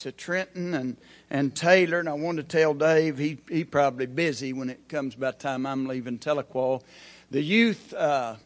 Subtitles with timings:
[0.00, 0.96] to Trenton and,
[1.28, 5.14] and Taylor, and I wanted to tell Dave, he, he probably busy when it comes
[5.14, 6.80] about time I'm leaving Tahlequah.
[7.30, 8.36] The youth, uh,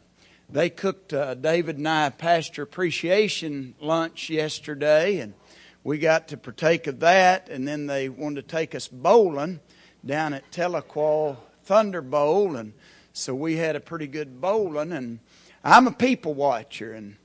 [0.49, 5.33] they cooked uh, David and I a pastor appreciation lunch yesterday, and
[5.81, 9.61] we got to partake of that, and then they wanted to take us bowling
[10.05, 12.73] down at Tahlequah Thunder Bowl, and
[13.13, 15.19] so we had a pretty good bowling, and
[15.63, 17.15] I'm a people watcher, and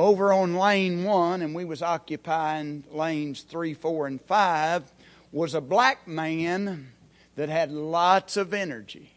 [0.00, 4.82] over on lane one, and we was occupying lanes three, four, and five,
[5.30, 6.90] was a black man
[7.36, 9.12] that had lots of energy.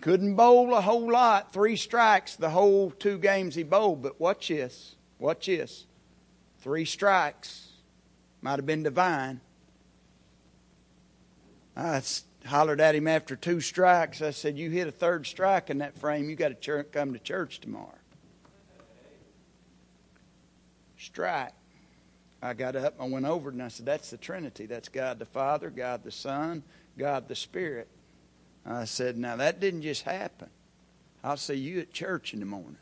[0.00, 4.48] Couldn't bowl a whole lot, three strikes the whole two games he bowled, but watch
[4.48, 5.86] this, watch this.
[6.58, 7.68] Three strikes.
[8.40, 9.40] Might have been divine.
[11.76, 12.02] I
[12.44, 14.20] hollered at him after two strikes.
[14.20, 17.20] I said, You hit a third strike in that frame, you got to come to
[17.20, 18.01] church tomorrow
[21.02, 21.52] strike.
[22.40, 24.66] I got up, I went over and I said, That's the Trinity.
[24.66, 26.62] That's God the Father, God the Son,
[26.98, 27.88] God the Spirit.
[28.66, 30.48] I said, Now that didn't just happen.
[31.22, 32.78] I'll see you at church in the morning.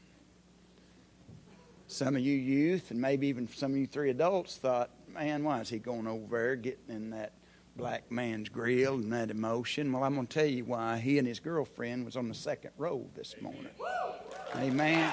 [1.88, 5.60] Some of you youth, and maybe even some of you three adults, thought, Man, why
[5.60, 7.32] is he going over there getting in that
[7.76, 9.92] black man's grill and that emotion?
[9.92, 10.98] Well, I'm going to tell you why.
[10.98, 13.68] He and his girlfriend was on the second row this morning.
[14.56, 15.12] Amen.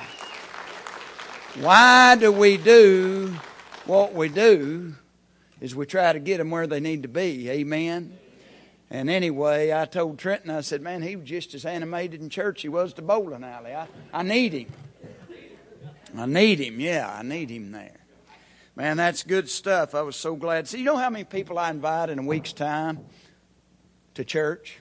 [1.59, 3.33] Why do we do
[3.85, 4.93] what we do?
[5.59, 7.49] Is we try to get them where they need to be.
[7.49, 8.15] Amen.
[8.91, 12.61] And anyway, I told Trenton, I said, man, he was just as animated in church
[12.61, 13.73] he was to bowling alley.
[13.73, 14.67] I, I need him.
[16.15, 16.79] I need him.
[16.79, 17.97] Yeah, I need him there.
[18.75, 19.95] Man, that's good stuff.
[19.95, 20.67] I was so glad.
[20.67, 22.99] See, you know how many people I invite in a week's time
[24.13, 24.79] to church?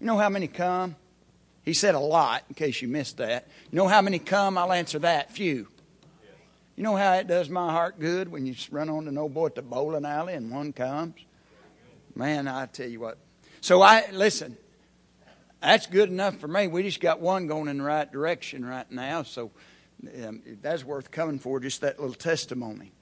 [0.00, 0.96] You know how many come?
[1.68, 3.46] He said a lot, in case you missed that.
[3.70, 4.56] You know how many come?
[4.56, 5.32] I'll answer that.
[5.32, 5.68] Few.
[6.76, 9.48] You know how it does my heart good when you run on to no boy
[9.48, 11.16] at the bowling alley and one comes?
[12.14, 13.18] Man, I tell you what.
[13.60, 14.56] So I, listen,
[15.60, 16.68] that's good enough for me.
[16.68, 19.22] We just got one going in the right direction right now.
[19.22, 19.50] So
[20.26, 22.92] um, that's worth coming for, just that little testimony.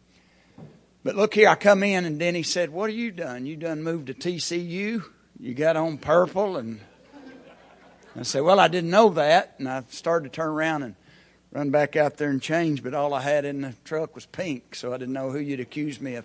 [1.04, 3.46] But look here, I come in and Denny said, What have you done?
[3.46, 5.04] You done moved to TCU?
[5.38, 6.80] You got on purple and
[8.18, 9.54] I said, Well, I didn't know that.
[9.58, 10.94] And I started to turn around and
[11.52, 14.74] run back out there and change, but all I had in the truck was pink,
[14.74, 16.24] so I didn't know who you'd accuse me of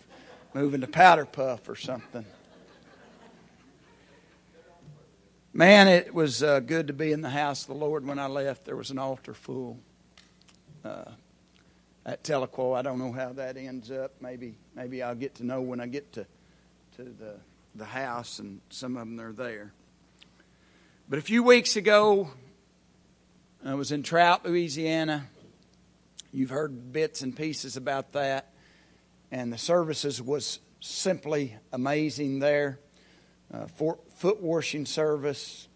[0.53, 2.25] moving to powder puff or something.
[5.53, 8.05] Man, it was uh, good to be in the house of the Lord.
[8.05, 9.77] When I left, there was an altar full
[10.85, 11.11] uh,
[12.05, 12.77] at Tahlequah.
[12.77, 14.13] I don't know how that ends up.
[14.21, 16.25] Maybe, maybe I'll get to know when I get to
[16.95, 17.35] to the
[17.75, 19.73] the house, and some of them are there.
[21.11, 22.29] But a few weeks ago,
[23.65, 25.27] I was in Trout, Louisiana.
[26.31, 28.53] You've heard bits and pieces about that.
[29.29, 32.79] And the services was simply amazing there.
[33.53, 35.67] Uh, foot washing service,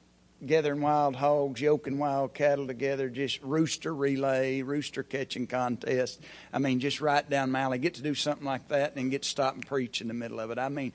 [0.45, 6.21] gathering wild hogs, yoking wild cattle together, just rooster relay, rooster catching contest.
[6.53, 7.77] I mean, just right down my alley.
[7.79, 10.39] Get to do something like that and get to stop and preach in the middle
[10.39, 10.57] of it.
[10.57, 10.93] I mean,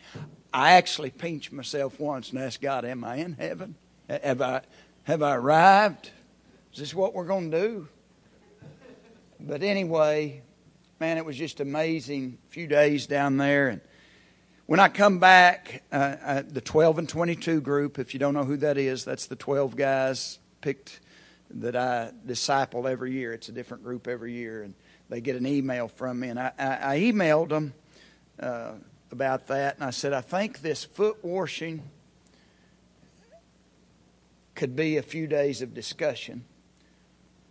[0.50, 3.74] I actually pinched myself once and asked God, Am I in heaven?
[4.10, 4.62] Have I,
[5.04, 6.10] have I arrived?
[6.72, 7.88] Is this what we're going to do?
[9.38, 10.42] But anyway,
[10.98, 12.38] man, it was just amazing.
[12.48, 13.68] Few days down there.
[13.68, 13.80] And
[14.66, 18.56] when I come back, uh, the 12 and 22 group, if you don't know who
[18.56, 20.98] that is, that's the 12 guys picked
[21.50, 23.32] that I disciple every year.
[23.32, 24.64] It's a different group every year.
[24.64, 24.74] And
[25.08, 26.30] they get an email from me.
[26.30, 27.74] And I, I, I emailed them
[28.40, 28.72] uh,
[29.12, 29.76] about that.
[29.76, 31.84] And I said, I think this foot washing
[34.60, 36.44] could be a few days of discussion.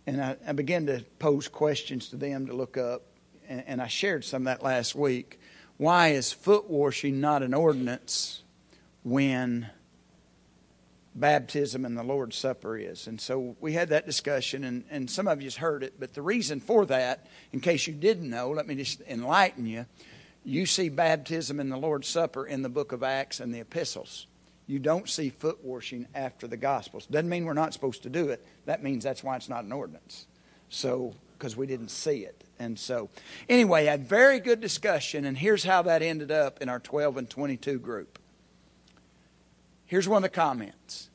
[0.06, 3.02] And I, I began to pose questions to them to look up.
[3.48, 5.40] And, and I shared some of that last week.
[5.76, 8.44] Why is foot washing not an ordinance
[9.02, 9.68] when
[11.16, 13.08] baptism and the Lord's Supper is.
[13.08, 16.22] And so we had that discussion, and, and some of you heard it, but the
[16.22, 19.84] reason for that, in case you didn't know, let me just enlighten you.
[20.44, 24.28] You see baptism and the Lord's Supper in the book of Acts and the epistles
[24.70, 27.04] you don't see foot washing after the Gospels.
[27.06, 28.46] Doesn't mean we're not supposed to do it.
[28.66, 30.28] That means that's why it's not an ordinance.
[30.68, 32.44] So, because we didn't see it.
[32.60, 33.08] And so,
[33.48, 37.28] anyway, a very good discussion, and here's how that ended up in our 12 and
[37.28, 38.20] 22 group.
[39.86, 41.10] Here's one of the comments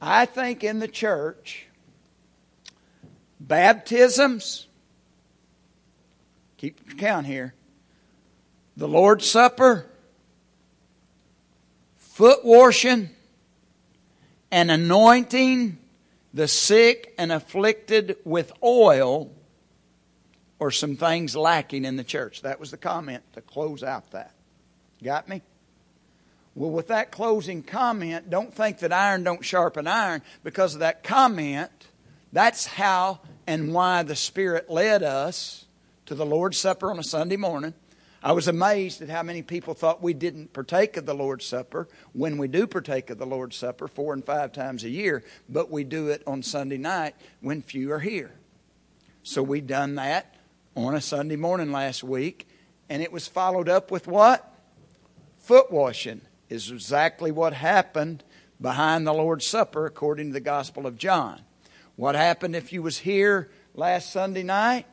[0.00, 1.66] I think in the church,
[3.40, 4.68] baptisms,
[6.58, 7.54] keep count here,
[8.76, 9.90] the Lord's Supper,
[12.14, 13.10] foot washing,
[14.52, 15.76] and anointing
[16.32, 19.32] the sick and afflicted with oil
[20.60, 22.42] or some things lacking in the church.
[22.42, 24.32] That was the comment to close out that.
[25.02, 25.42] Got me?
[26.54, 31.02] Well, with that closing comment, don't think that iron don't sharpen iron because of that
[31.02, 31.88] comment.
[32.32, 35.64] That's how and why the Spirit led us
[36.06, 37.74] to the Lord's Supper on a Sunday morning.
[38.24, 41.88] I was amazed at how many people thought we didn't partake of the Lord's Supper
[42.14, 45.70] when we do partake of the Lord's Supper four and five times a year, but
[45.70, 48.32] we do it on Sunday night when few are here.
[49.24, 50.36] So we done that
[50.74, 52.48] on a Sunday morning last week,
[52.88, 54.50] and it was followed up with what?
[55.40, 58.24] Foot washing is exactly what happened
[58.58, 61.42] behind the Lord's Supper according to the Gospel of John.
[61.96, 64.86] What happened if you was here last Sunday night?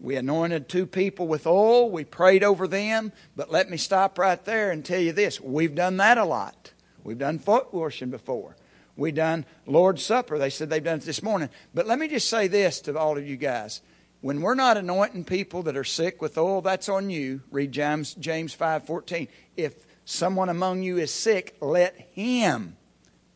[0.00, 1.90] We anointed two people with oil.
[1.90, 3.12] We prayed over them.
[3.34, 5.40] But let me stop right there and tell you this.
[5.40, 6.72] We've done that a lot.
[7.02, 8.56] We've done foot washing before.
[8.96, 10.38] We've done Lord's Supper.
[10.38, 11.50] They said they've done it this morning.
[11.72, 13.80] But let me just say this to all of you guys.
[14.20, 17.42] When we're not anointing people that are sick with oil, that's on you.
[17.52, 19.28] Read James, James 5.14.
[19.56, 22.76] If someone among you is sick, let him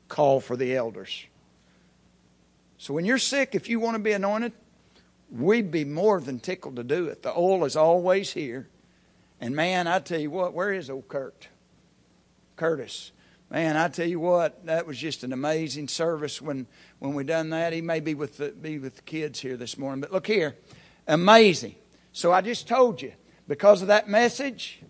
[0.08, 1.26] call for the elders.
[2.78, 4.52] So when you're sick, if you want to be anointed,
[5.32, 7.22] we'd be more than tickled to do it.
[7.22, 8.68] The oil is always here.
[9.40, 11.48] And man, I tell you what, where is old Kurt?
[12.56, 13.10] Curtis.
[13.50, 16.66] Man, I tell you what, that was just an amazing service when,
[17.00, 17.72] when we done that.
[17.72, 20.00] He may be with the, be with the kids here this morning.
[20.00, 20.56] But look here,
[21.06, 21.74] amazing.
[22.12, 23.12] So I just told you,
[23.48, 24.80] because of that message,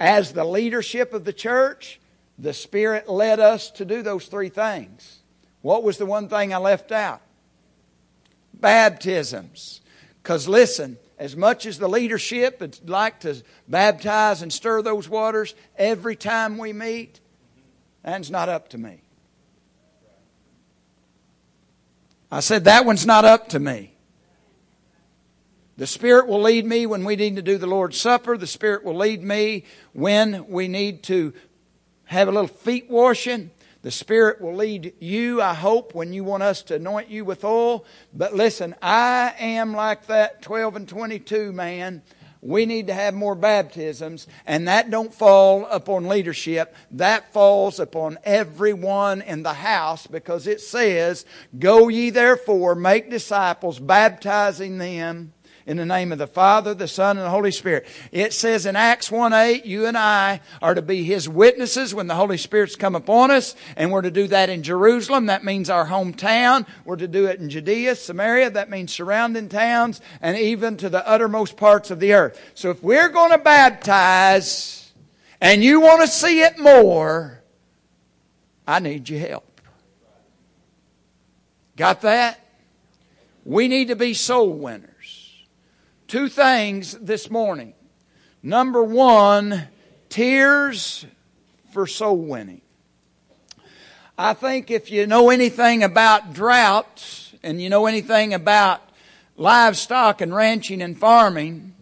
[0.00, 2.00] as the leadership of the church,
[2.38, 5.18] the Spirit led us to do those three things.
[5.62, 7.20] What was the one thing I left out?
[8.54, 9.79] Baptisms.
[10.30, 15.56] Because listen, as much as the leadership would like to baptize and stir those waters
[15.76, 17.18] every time we meet,
[18.04, 19.02] that's not up to me.
[22.30, 23.92] I said, that one's not up to me.
[25.78, 28.38] The Spirit will lead me when we need to do the Lord's Supper.
[28.38, 31.34] The Spirit will lead me when we need to
[32.04, 33.50] have a little feet washing.
[33.82, 37.44] The Spirit will lead you, I hope, when you want us to anoint you with
[37.44, 37.86] oil.
[38.12, 42.02] But listen, I am like that 12 and 22 man.
[42.42, 46.74] We need to have more baptisms, and that don't fall upon leadership.
[46.90, 51.26] That falls upon everyone in the house because it says,
[51.58, 55.34] Go ye therefore, make disciples, baptizing them
[55.70, 57.86] in the name of the Father, the Son, and the Holy Spirit.
[58.10, 62.08] It says in Acts 1 8, you and I are to be His witnesses when
[62.08, 65.26] the Holy Spirit's come upon us, and we're to do that in Jerusalem.
[65.26, 66.66] That means our hometown.
[66.84, 68.50] We're to do it in Judea, Samaria.
[68.50, 72.40] That means surrounding towns, and even to the uttermost parts of the earth.
[72.54, 74.92] So if we're going to baptize,
[75.40, 77.44] and you want to see it more,
[78.66, 79.60] I need your help.
[81.76, 82.44] Got that?
[83.44, 84.89] We need to be soul winners
[86.10, 87.72] two things this morning.
[88.42, 89.68] Number one,
[90.08, 91.06] tears
[91.72, 92.62] for soul winning.
[94.18, 98.82] I think if you know anything about droughts and you know anything about
[99.36, 101.76] livestock and ranching and farming,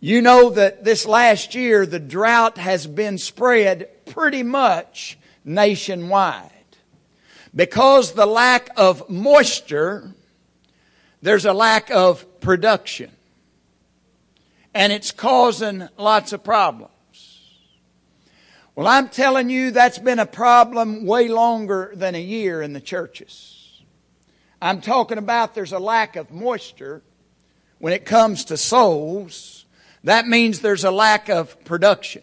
[0.00, 6.50] you know that this last year the drought has been spread pretty much nationwide.
[7.54, 10.14] Because the lack of moisture,
[11.22, 13.12] there's a lack of production
[14.74, 16.90] and it's causing lots of problems.
[18.74, 22.80] Well, I'm telling you, that's been a problem way longer than a year in the
[22.80, 23.82] churches.
[24.62, 27.02] I'm talking about there's a lack of moisture
[27.78, 29.66] when it comes to souls.
[30.04, 32.22] That means there's a lack of production.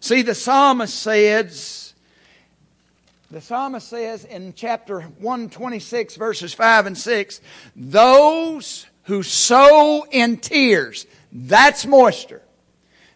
[0.00, 1.94] See, the psalmist says,
[3.30, 7.40] the psalmist says in chapter 126, verses 5 and 6,
[7.74, 12.42] those who sow in tears, that's moisture.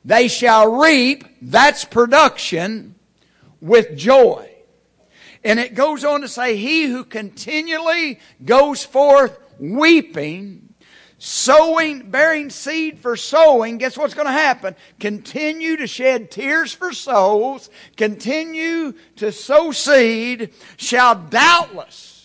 [0.04, 2.96] They shall reap, that's production,
[3.60, 4.50] with joy.
[5.44, 10.74] And it goes on to say, He who continually goes forth weeping,
[11.18, 14.74] sowing, bearing seed for sowing, guess what's going to happen?
[14.98, 22.18] Continue to shed tears for souls, continue to sow seed, shall doubtless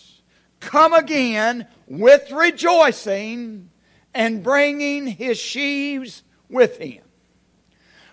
[0.64, 3.70] come again with rejoicing
[4.14, 7.04] and bringing his sheaves with him.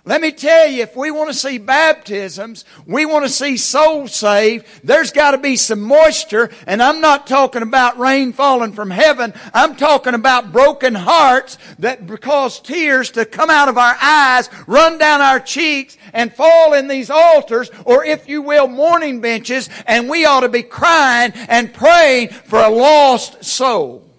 [0.04, 4.16] Let me tell you, if we want to see baptisms, we want to see souls
[4.16, 8.90] saved, there's got to be some moisture, and I'm not talking about rain falling from
[8.90, 9.32] heaven.
[9.54, 14.98] I'm talking about broken hearts that cause tears to come out of our eyes, run
[14.98, 20.10] down our cheeks, and fall in these altars, or if you will, mourning benches, and
[20.10, 24.11] we ought to be crying and praying for a lost soul.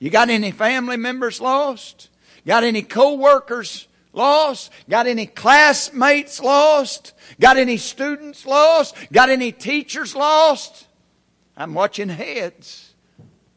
[0.00, 2.08] You got any family members lost?
[2.46, 4.72] Got any co-workers lost?
[4.88, 7.12] Got any classmates lost?
[7.38, 8.96] Got any students lost?
[9.12, 10.88] Got any teachers lost?
[11.54, 12.94] I'm watching heads.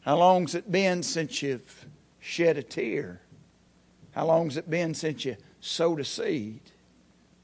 [0.02, 1.86] How long's it been since you've
[2.20, 3.22] shed a tear?
[4.12, 6.60] How long's it been since you sowed a seed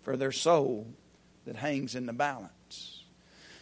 [0.01, 0.87] for their soul
[1.45, 3.05] that hangs in the balance?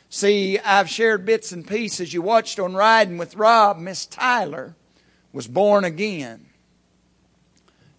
[0.10, 2.12] See, I've shared bits and pieces.
[2.12, 4.75] You watched on Riding with Rob, Miss Tyler
[5.38, 6.48] was born again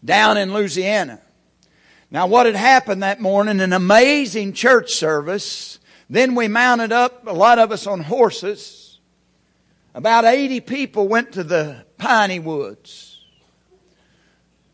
[0.05, 1.21] down in Louisiana.
[2.11, 5.79] Now, what had happened that morning, an amazing church service.
[6.11, 8.99] Then we mounted up, a lot of us on horses.
[9.95, 13.25] About 80 people went to the piney woods.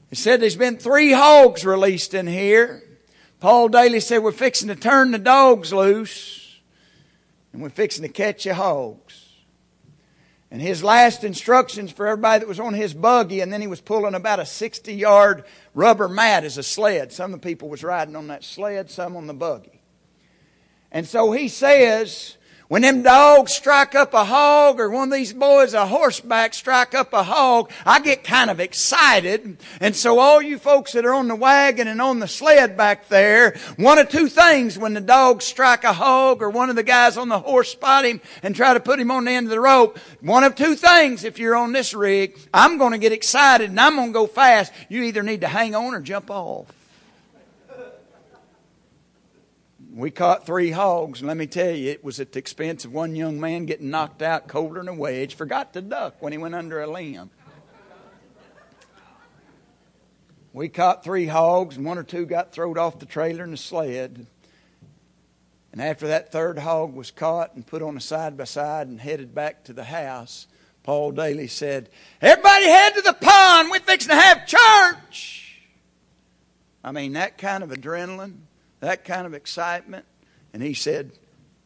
[0.08, 2.82] They said there's been three hogs released in here.
[3.40, 6.60] Paul Daly said we're fixing to turn the dogs loose
[7.52, 9.23] and we're fixing to catch the hogs.
[10.54, 13.80] And his last instructions for everybody that was on his buggy, and then he was
[13.80, 15.42] pulling about a 60 yard
[15.74, 17.10] rubber mat as a sled.
[17.10, 19.82] Some of the people was riding on that sled, some on the buggy.
[20.92, 22.36] And so he says,
[22.74, 26.92] when them dogs strike up a hog or one of these boys a horseback strike
[26.92, 29.58] up a hog, I get kind of excited.
[29.78, 33.06] And so all you folks that are on the wagon and on the sled back
[33.06, 36.82] there, one of two things when the dogs strike a hog or one of the
[36.82, 39.52] guys on the horse spot him and try to put him on the end of
[39.52, 43.12] the rope, one of two things if you're on this rig, I'm going to get
[43.12, 44.72] excited and I'm going to go fast.
[44.88, 46.66] You either need to hang on or jump off.
[49.94, 52.92] We caught three hogs, and let me tell you, it was at the expense of
[52.92, 55.36] one young man getting knocked out colder than a wedge.
[55.36, 57.30] Forgot to duck when he went under a limb.
[60.52, 63.56] We caught three hogs, and one or two got thrown off the trailer in the
[63.56, 64.26] sled.
[65.70, 69.00] And after that third hog was caught and put on a side by side and
[69.00, 70.48] headed back to the house,
[70.82, 71.88] Paul Daly said,
[72.20, 73.70] Everybody head to the pond.
[73.70, 75.62] We're fixing to have church.
[76.82, 78.38] I mean, that kind of adrenaline
[78.84, 80.04] that kind of excitement.
[80.52, 81.12] And he said,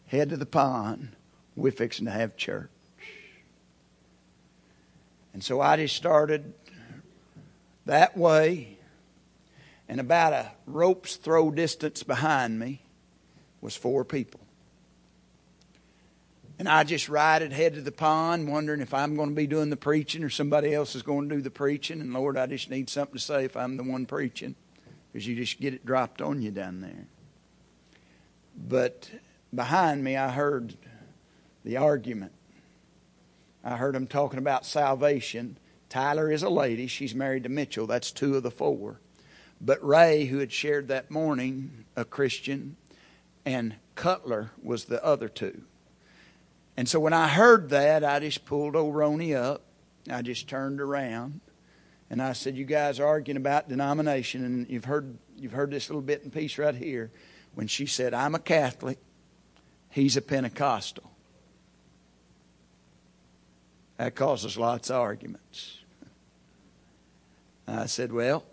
[0.06, 1.10] Head to the pond.
[1.56, 2.70] We're fixing to have church.
[5.34, 6.54] And so I just started
[7.86, 8.78] that way.
[9.88, 12.82] And about a rope's throw distance behind me
[13.60, 14.40] was four people.
[16.58, 19.46] And I just ride it head to the pond, wondering if I'm going to be
[19.46, 22.00] doing the preaching or somebody else is going to do the preaching.
[22.00, 24.54] And Lord, I just need something to say if I'm the one preaching
[25.18, 27.08] because you just get it dropped on you down there.
[28.56, 29.10] But
[29.52, 30.76] behind me, I heard
[31.64, 32.30] the argument.
[33.64, 35.58] I heard them talking about salvation.
[35.88, 36.86] Tyler is a lady.
[36.86, 37.88] She's married to Mitchell.
[37.88, 39.00] That's two of the four.
[39.60, 42.76] But Ray, who had shared that morning, a Christian,
[43.44, 45.62] and Cutler was the other two.
[46.76, 49.62] And so when I heard that, I just pulled old Roni up.
[50.08, 51.40] I just turned around
[52.10, 55.88] and I said, "You guys are arguing about denomination, and you've heard you've heard this
[55.88, 57.10] little bit in piece right here."
[57.54, 58.98] When she said, "I'm a Catholic,"
[59.90, 61.10] he's a Pentecostal.
[63.96, 65.78] That causes lots of arguments.
[67.66, 68.44] I said, "Well,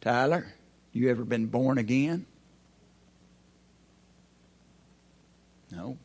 [0.00, 0.54] Tyler,
[0.92, 2.26] you ever been born again?"
[5.70, 5.98] No.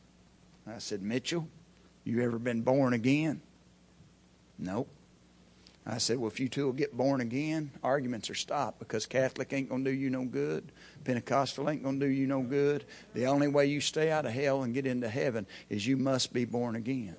[0.67, 1.47] I said, Mitchell,
[2.03, 3.41] you ever been born again?
[4.57, 4.89] Nope.
[5.85, 9.51] I said, Well, if you two will get born again, arguments are stopped because Catholic
[9.51, 10.71] ain't going to do you no good.
[11.03, 12.85] Pentecostal ain't going to do you no good.
[13.13, 16.33] The only way you stay out of hell and get into heaven is you must
[16.33, 17.15] be born again.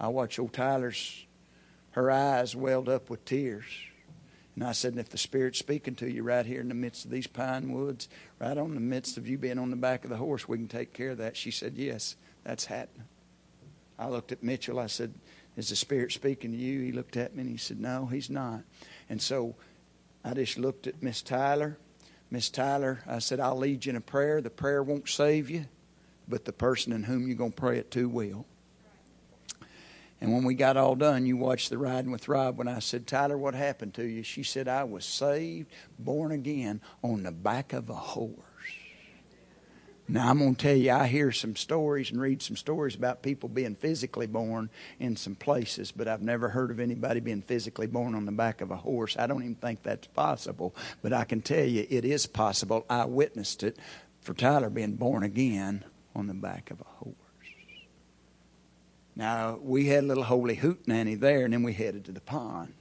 [0.00, 1.26] I watched old Tyler's,
[1.90, 3.64] her eyes welled up with tears.
[4.54, 7.04] And I said, and if the Spirit's speaking to you right here in the midst
[7.04, 8.08] of these pine woods,
[8.40, 10.66] right on the midst of you being on the back of the horse, we can
[10.66, 11.36] take care of that.
[11.36, 13.06] She said, yes, that's happening.
[13.98, 14.78] I looked at Mitchell.
[14.78, 15.14] I said,
[15.58, 16.80] is the Spirit speaking to you?
[16.80, 18.62] He looked at me and he said, No, he's not.
[19.08, 19.56] And so
[20.24, 21.78] I just looked at Miss Tyler.
[22.30, 24.40] Miss Tyler, I said, I'll lead you in a prayer.
[24.40, 25.66] The prayer won't save you,
[26.28, 28.44] but the person in whom you're going to pray it to will.
[30.20, 32.58] And when we got all done, you watched the riding with Rob.
[32.58, 34.24] When I said, Tyler, what happened to you?
[34.24, 38.47] She said, I was saved, born again on the back of a horse.
[40.10, 43.22] Now, I'm going to tell you, I hear some stories and read some stories about
[43.22, 47.86] people being physically born in some places, but I've never heard of anybody being physically
[47.86, 49.18] born on the back of a horse.
[49.18, 52.86] I don't even think that's possible, but I can tell you it is possible.
[52.88, 53.76] I witnessed it
[54.22, 55.84] for Tyler being born again
[56.16, 57.14] on the back of a horse.
[59.14, 62.20] Now, we had a little holy hoot nanny there, and then we headed to the
[62.22, 62.72] pond.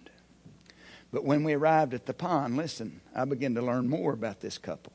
[1.11, 4.57] But when we arrived at the pond, listen, I began to learn more about this
[4.57, 4.93] couple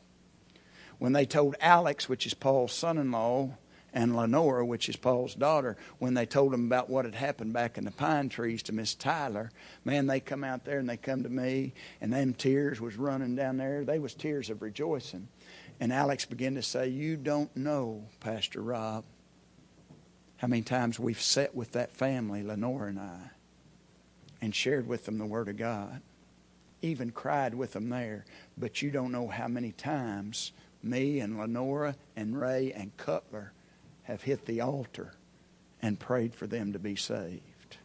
[1.03, 3.51] when they told Alex, which is Paul's son in law,
[3.93, 7.77] and Lenora, which is Paul's daughter, when they told them about what had happened back
[7.77, 9.51] in the pine trees to Miss Tyler,
[9.85, 13.35] man, they come out there and they come to me, and them tears was running
[13.35, 13.85] down there.
[13.85, 15.27] They was tears of rejoicing.
[15.81, 19.03] And Alex began to say, You don't know, Pastor Rob,
[20.37, 23.31] how many times we've sat with that family, Lenora and I,
[24.41, 26.01] and shared with them the Word of God.
[26.81, 28.25] Even cried with them there.
[28.57, 33.53] But you don't know how many times me and Lenora and Ray and Cutler
[34.05, 35.13] have hit the altar
[35.81, 37.77] and prayed for them to be saved.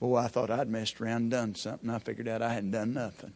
[0.00, 1.88] Boy, I thought I'd messed around and done something.
[1.88, 3.32] I figured out I hadn't done nothing.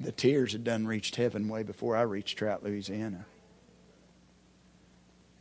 [0.00, 3.24] The tears had done reached heaven way before I reached Trout, Louisiana.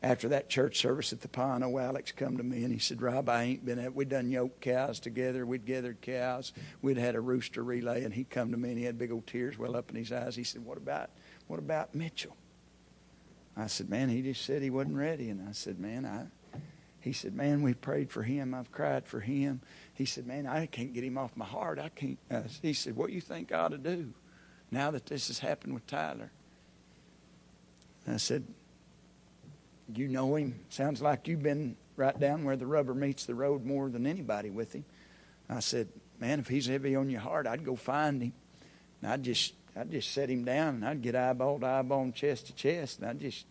[0.03, 3.03] After that church service at the pond, old Alex come to me and he said,
[3.03, 7.15] Rob, I ain't been at we'd done yoke cows together, we'd gathered cows, we'd had
[7.15, 9.75] a rooster relay, and he come to me and he had big old tears well
[9.75, 10.35] up in his eyes.
[10.35, 11.11] He said, What about
[11.47, 12.35] what about Mitchell?
[13.55, 15.29] I said, Man, he just said he wasn't ready.
[15.29, 16.25] And I said, Man, I
[17.01, 18.53] he said, Man, we prayed for him.
[18.53, 19.61] I've cried for him.
[19.93, 21.79] He said, Man, I can't get him off my heart.
[21.79, 22.19] I can't.
[22.29, 24.13] Uh, he said, What do you think I ought to do
[24.69, 26.31] now that this has happened with Tyler?
[28.05, 28.45] And I said,
[29.95, 30.59] You know him.
[30.69, 34.49] Sounds like you've been right down where the rubber meets the road more than anybody
[34.49, 34.85] with him.
[35.49, 38.33] I said, Man, if he's heavy on your heart, I'd go find him.
[39.01, 42.15] And I'd just I'd just set him down and I'd get eyeball to eyeball and
[42.15, 42.99] chest to chest.
[42.99, 43.45] And I'd just,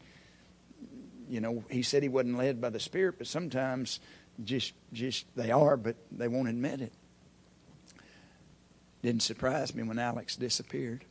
[1.29, 4.01] you know, he said he wasn't led by the Spirit, but sometimes
[4.45, 6.93] just, just they are, but they won't admit it.
[9.03, 11.05] Didn't surprise me when Alex disappeared.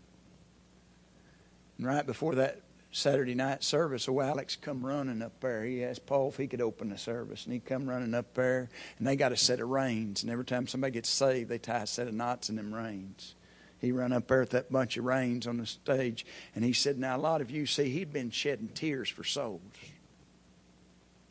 [1.77, 5.63] And right before that Saturday night service, old Alex come running up there.
[5.63, 8.69] He asked Paul if he could open the service, and he come running up there.
[8.97, 11.83] And they got a set of reins, and every time somebody gets saved, they tie
[11.83, 13.35] a set of knots in them reins
[13.79, 16.99] he run up there with that bunch of reins on the stage, and he said,
[16.99, 19.61] Now, a lot of you see, he'd been shedding tears for souls.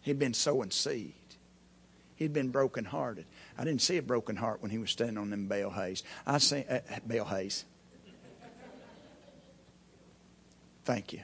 [0.03, 1.15] He'd been sowing seed.
[2.17, 3.27] He'd been brokenhearted.
[3.59, 6.03] I didn't see a broken heart when he was standing on them bale hays.
[6.27, 7.65] I see uh, bale hays.
[10.85, 11.21] Thank you.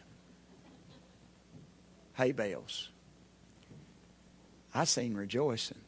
[2.14, 2.88] Hay bales.
[4.74, 5.83] I seen rejoicing.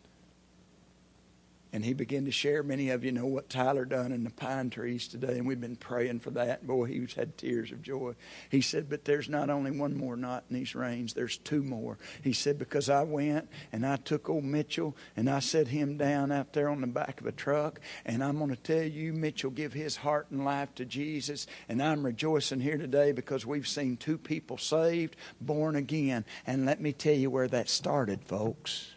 [1.77, 2.63] And he began to share.
[2.63, 5.77] Many of you know what Tyler done in the pine trees today, and we've been
[5.77, 6.67] praying for that.
[6.67, 8.15] Boy, he's had tears of joy.
[8.49, 11.99] He said, But there's not only one more knot in these reins, there's two more.
[12.23, 16.33] He said, Because I went and I took old Mitchell and I set him down
[16.33, 19.51] out there on the back of a truck, and I'm going to tell you, Mitchell
[19.51, 21.47] give his heart and life to Jesus.
[21.69, 26.25] And I'm rejoicing here today because we've seen two people saved, born again.
[26.47, 28.96] And let me tell you where that started, folks.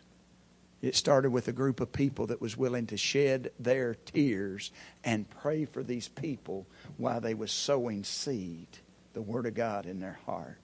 [0.81, 4.71] It started with a group of people that was willing to shed their tears
[5.03, 6.65] and pray for these people
[6.97, 8.67] while they was sowing seed,
[9.13, 10.57] the Word of God in their heart.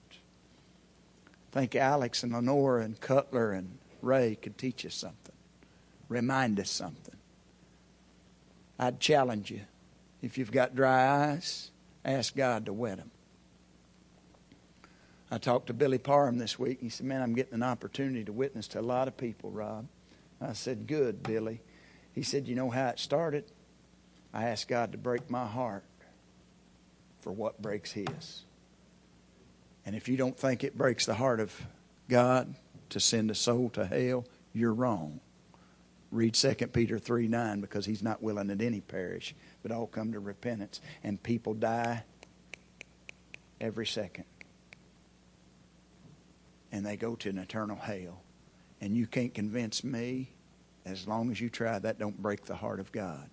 [1.52, 5.34] I think Alex and Lenora and Cutler and Ray could teach us something,
[6.08, 7.16] remind us something.
[8.78, 9.62] I'd challenge you.
[10.22, 11.70] If you've got dry eyes,
[12.04, 13.10] ask God to wet them.
[15.30, 16.80] I talked to Billy Parham this week.
[16.80, 19.86] He said, Man, I'm getting an opportunity to witness to a lot of people, Rob.
[20.40, 21.60] I said, Good, Billy.
[22.12, 23.44] He said, You know how it started?
[24.32, 25.84] I asked God to break my heart
[27.20, 28.44] for what breaks His.
[29.84, 31.54] And if you don't think it breaks the heart of
[32.08, 32.54] God
[32.90, 35.20] to send a soul to hell, you're wrong.
[36.10, 40.12] Read 2 Peter 3 9 because He's not willing that any perish, but all come
[40.12, 40.80] to repentance.
[41.02, 42.04] And people die
[43.60, 44.24] every second.
[46.72, 48.22] And they go to an eternal hell
[48.80, 50.30] and you can't convince me,
[50.84, 53.28] as long as you try, that don't break the heart of God.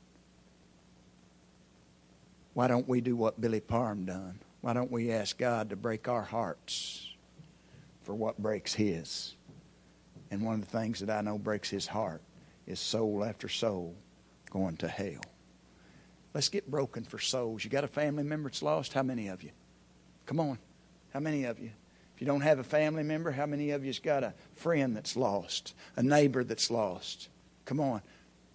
[2.53, 4.39] Why don't we do what Billy Parham done?
[4.61, 7.09] Why don't we ask God to break our hearts
[8.03, 9.35] for what breaks His?
[10.31, 12.21] And one of the things that I know breaks His heart
[12.65, 13.95] is soul after soul
[14.49, 15.21] going to hell.
[16.33, 17.63] Let's get broken for souls.
[17.63, 18.93] You got a family member that's lost?
[18.93, 19.51] How many of you?
[20.25, 20.57] Come on.
[21.13, 21.71] How many of you?
[22.23, 25.73] You don't have a family member, how many of you's got a friend that's lost,
[25.97, 27.27] a neighbor that's lost?
[27.65, 28.01] Come on.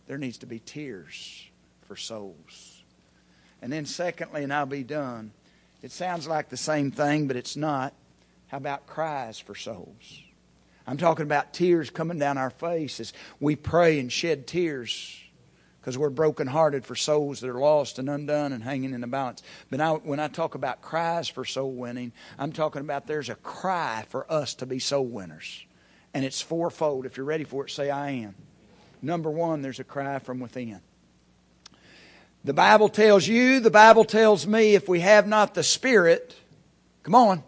[0.07, 1.47] There needs to be tears
[1.83, 2.83] for souls.
[3.61, 5.33] And then, secondly, and I'll be done,
[5.83, 7.93] it sounds like the same thing, but it's not.
[8.47, 10.23] How about cries for souls?
[10.87, 13.13] I'm talking about tears coming down our faces.
[13.39, 15.23] We pray and shed tears
[15.81, 19.43] because we're brokenhearted for souls that are lost and undone and hanging in the balance.
[19.71, 23.37] But now, when I talk about cries for soul winning, I'm talking about there's a
[23.37, 25.65] cry for us to be soul winners.
[26.13, 27.07] And it's fourfold.
[27.07, 28.35] If you're ready for it, say, I am.
[29.01, 30.81] Number one, there's a cry from within.
[32.45, 36.37] The Bible tells you, the Bible tells me, if we have not the Spirit,
[37.03, 37.43] come on,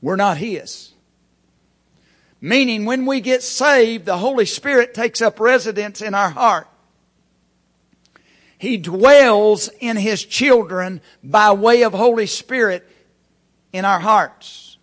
[0.00, 0.92] We're not His.
[2.40, 6.68] Meaning, when we get saved, the Holy Spirit takes up residence in our heart.
[8.58, 12.88] He dwells in His children by way of Holy Spirit
[13.72, 14.76] in our hearts.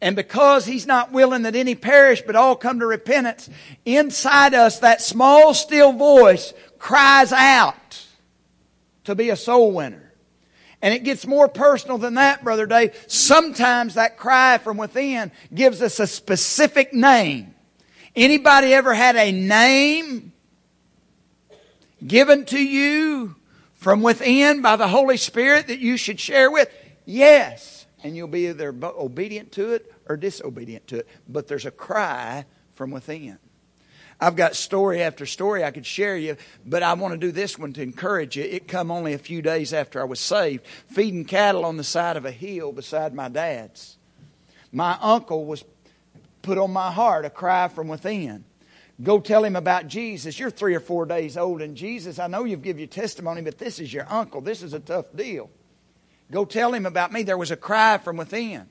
[0.00, 3.48] And because He's not willing that any perish but all come to repentance,
[3.84, 8.06] inside us that small still voice cries out
[9.04, 10.12] to be a soul winner.
[10.82, 13.04] And it gets more personal than that, Brother Dave.
[13.06, 17.54] Sometimes that cry from within gives us a specific name.
[18.16, 20.31] Anybody ever had a name
[22.06, 23.36] given to you
[23.74, 26.68] from within by the Holy Spirit that you should share with?
[27.04, 27.86] Yes.
[28.04, 31.08] And you'll be either obedient to it or disobedient to it.
[31.28, 33.38] But there's a cry from within.
[34.20, 37.58] I've got story after story I could share you, but I want to do this
[37.58, 38.44] one to encourage you.
[38.44, 42.16] It come only a few days after I was saved, feeding cattle on the side
[42.16, 43.96] of a hill beside my dad's.
[44.70, 45.64] My uncle was
[46.42, 48.44] put on my heart a cry from within.
[49.02, 50.38] Go tell him about Jesus.
[50.38, 52.18] You're three or four days old and Jesus.
[52.18, 54.40] I know you've given your testimony, but this is your uncle.
[54.40, 55.50] This is a tough deal.
[56.30, 57.22] Go tell him about me.
[57.22, 58.68] There was a cry from within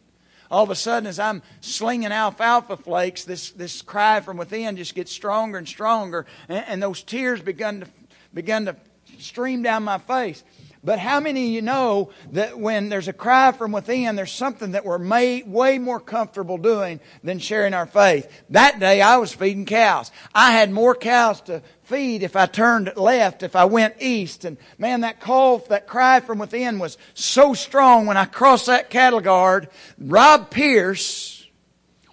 [0.52, 4.94] all of a sudden, as I'm slinging alfalfa flakes, this, this cry from within just
[4.94, 7.88] gets stronger and stronger, and, and those tears begun to,
[8.34, 8.76] begun to
[9.18, 10.44] stream down my face.
[10.84, 14.72] But how many of you know that when there's a cry from within, there's something
[14.72, 18.28] that we're may, way more comfortable doing than sharing our faith?
[18.50, 20.12] That day I was feeding cows.
[20.34, 24.44] I had more cows to feed if I turned left, if I went east.
[24.44, 28.90] And man, that call, that cry from within was so strong when I crossed that
[28.90, 29.70] cattle guard.
[30.00, 31.48] Rob Pierce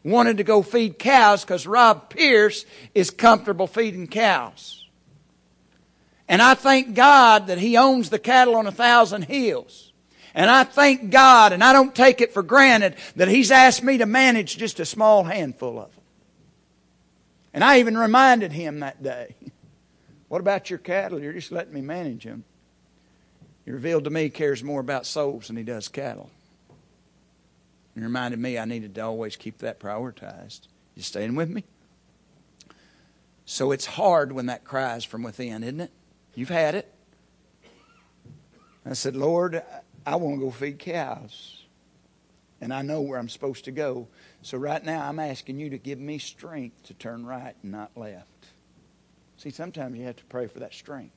[0.04, 4.77] wanted to go feed cows because Rob Pierce is comfortable feeding cows.
[6.28, 9.92] And I thank God that He owns the cattle on a thousand hills.
[10.34, 13.98] And I thank God, and I don't take it for granted, that He's asked me
[13.98, 16.04] to manage just a small handful of them.
[17.54, 19.34] And I even reminded Him that day,
[20.28, 21.20] What about your cattle?
[21.20, 22.44] You're just letting me manage them.
[23.64, 26.30] He revealed to me he cares more about souls than he does cattle.
[27.94, 30.68] And reminded me I needed to always keep that prioritized.
[30.94, 31.64] You staying with me?
[33.44, 35.90] So it's hard when that cries from within, isn't it?
[36.38, 36.94] You've had it.
[38.86, 39.60] I said, Lord,
[40.06, 41.64] I want to go feed cows.
[42.60, 44.06] And I know where I'm supposed to go.
[44.42, 47.90] So right now, I'm asking you to give me strength to turn right and not
[47.96, 48.46] left.
[49.36, 51.16] See, sometimes you have to pray for that strength.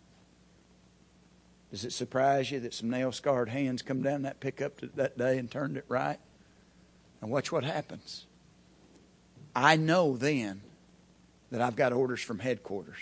[1.69, 5.37] Does it surprise you that some nail scarred hands come down that pickup that day
[5.37, 6.19] and turned it right?
[7.21, 8.25] And watch what happens.
[9.55, 10.61] I know then
[11.51, 12.97] that I've got orders from headquarters.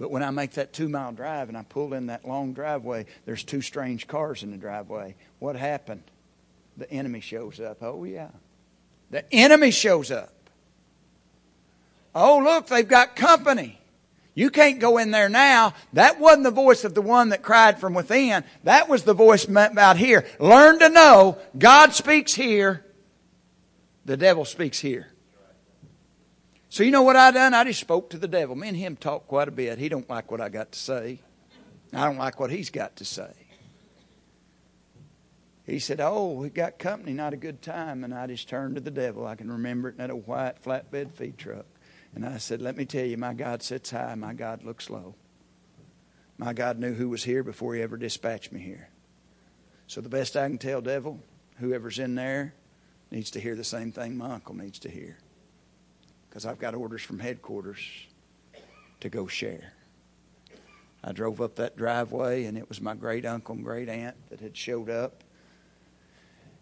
[0.00, 3.04] But when I make that two mile drive and I pull in that long driveway,
[3.26, 5.14] there's two strange cars in the driveway.
[5.40, 6.04] What happened?
[6.78, 7.82] The enemy shows up.
[7.82, 8.30] Oh, yeah.
[9.10, 10.32] The enemy shows up.
[12.14, 13.78] Oh, look, they've got company.
[14.34, 15.74] You can't go in there now.
[15.92, 18.42] That wasn't the voice of the one that cried from within.
[18.64, 20.24] That was the voice out here.
[20.38, 22.86] Learn to know God speaks here,
[24.06, 25.08] the devil speaks here.
[26.70, 27.52] So you know what I done?
[27.52, 28.54] I just spoke to the devil.
[28.54, 29.78] Me and him talked quite a bit.
[29.78, 31.18] He don't like what I got to say.
[31.92, 33.32] I don't like what he's got to say.
[35.66, 38.80] He said, "Oh, we got company, not a good time." And I just turned to
[38.80, 39.26] the devil.
[39.26, 41.66] I can remember it in that white flatbed feed truck.
[42.14, 45.16] And I said, "Let me tell you, my God sits high, my God looks low.
[46.38, 48.90] My God knew who was here before He ever dispatched me here.
[49.88, 51.18] So the best I can tell, devil,
[51.58, 52.54] whoever's in there
[53.10, 55.18] needs to hear the same thing my uncle needs to hear."
[56.30, 57.80] Because I've got orders from headquarters
[59.00, 59.72] to go share.
[61.02, 64.38] I drove up that driveway, and it was my great uncle and great aunt that
[64.38, 65.24] had showed up.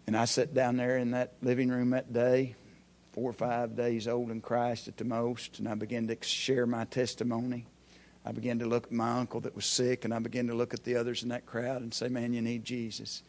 [0.07, 2.55] And I sat down there in that living room that day,
[3.11, 6.65] four or five days old in Christ at the most, and I began to share
[6.65, 7.67] my testimony.
[8.25, 10.73] I began to look at my uncle that was sick, and I began to look
[10.73, 13.21] at the others in that crowd and say, Man, you need Jesus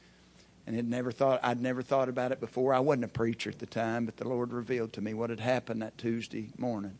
[0.70, 2.72] and had never thought I'd never thought about it before.
[2.72, 5.40] I wasn't a preacher at the time, but the Lord revealed to me what had
[5.40, 6.96] happened that Tuesday morning.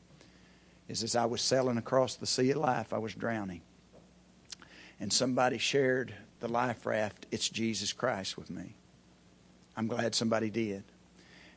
[0.89, 3.61] Is as I was sailing across the sea of life, I was drowning.
[4.99, 8.75] And somebody shared the life raft, it's Jesus Christ with me.
[9.77, 10.83] I'm glad somebody did.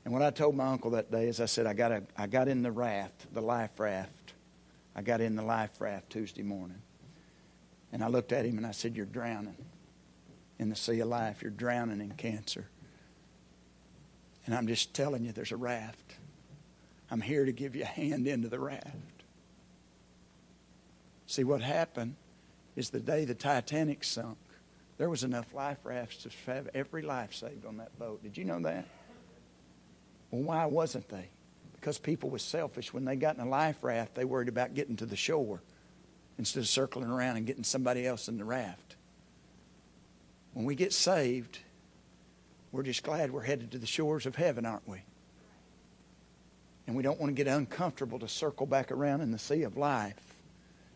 [0.06, 2.28] And what I told my uncle that day is I said, I got, a, I
[2.28, 4.34] got in the raft, the life raft.
[4.96, 6.84] I got in the life raft Tuesday morning.
[7.92, 9.58] And I looked at him and I said, You're drowning
[10.60, 11.42] in the sea of life.
[11.42, 12.68] You're drowning in cancer.
[14.46, 16.16] And I'm just telling you, there's a raft.
[17.10, 18.88] I'm here to give you a hand into the raft.
[21.28, 22.16] See, what happened
[22.76, 24.38] is the day the Titanic sunk,
[24.98, 28.22] there was enough life rafts to have every life saved on that boat.
[28.24, 28.86] Did you know that?
[30.32, 31.30] Well, why wasn't they?
[31.76, 32.94] Because people were selfish.
[32.94, 35.62] When they got in a life raft, they worried about getting to the shore
[36.38, 38.96] instead of circling around and getting somebody else in the raft.
[40.54, 41.60] When we get saved,
[42.72, 45.04] we're just glad we're headed to the shores of heaven, aren't we?
[46.86, 49.78] And we don't want to get uncomfortable to circle back around in the sea of
[49.78, 50.36] life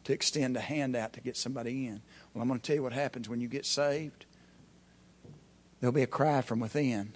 [0.03, 2.01] to extend a hand out to get somebody in.
[2.33, 4.25] Well, I'm going to tell you what happens when you get saved.
[5.79, 7.13] There'll be a cry from within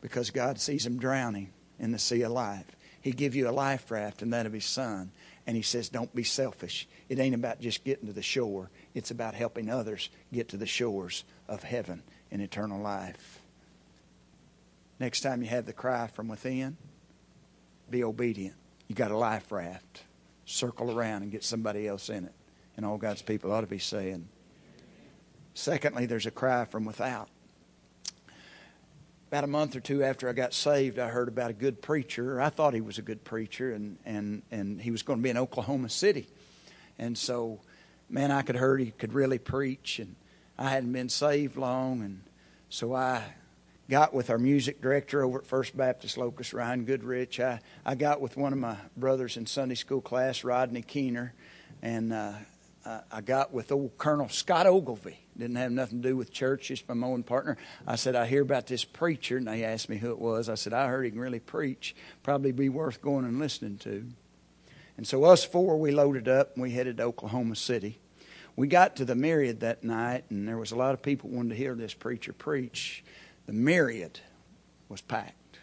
[0.00, 2.66] because God sees them drowning in the sea of life.
[3.00, 5.12] He give you a life raft and that of his son.
[5.46, 6.88] And he says, don't be selfish.
[7.08, 8.70] It ain't about just getting to the shore.
[8.94, 13.40] It's about helping others get to the shores of heaven and eternal life.
[14.98, 16.76] Next time you have the cry from within,
[17.90, 18.56] be obedient.
[18.88, 20.02] You got a life raft
[20.44, 22.32] circle around and get somebody else in it.
[22.76, 24.28] And all God's people ought to be saying.
[25.54, 27.28] Secondly, there's a cry from without.
[29.28, 32.40] About a month or two after I got saved, I heard about a good preacher.
[32.40, 35.30] I thought he was a good preacher, and, and, and he was going to be
[35.30, 36.28] in Oklahoma City.
[36.98, 37.60] And so,
[38.08, 40.14] man, I could heard he could really preach, and
[40.58, 42.22] I hadn't been saved long, and
[42.70, 43.22] so I
[43.90, 47.38] got with our music director over at First Baptist Locust, Ryan Goodrich.
[47.38, 51.34] I, I got with one of my brothers in Sunday school class, Rodney Keener,
[51.82, 52.32] and uh,
[53.12, 55.18] I got with old Colonel Scott Ogilvie.
[55.36, 57.58] Didn't have nothing to do with church, just my mowing partner.
[57.86, 60.48] I said, I hear about this preacher, and they asked me who it was.
[60.48, 61.94] I said, I heard he can really preach.
[62.22, 64.06] Probably be worth going and listening to.
[64.96, 67.98] And so us four, we loaded up and we headed to Oklahoma City.
[68.56, 71.50] We got to the Myriad that night, and there was a lot of people wanted
[71.50, 73.04] to hear this preacher preach
[73.46, 74.20] the myriad
[74.88, 75.58] was packed.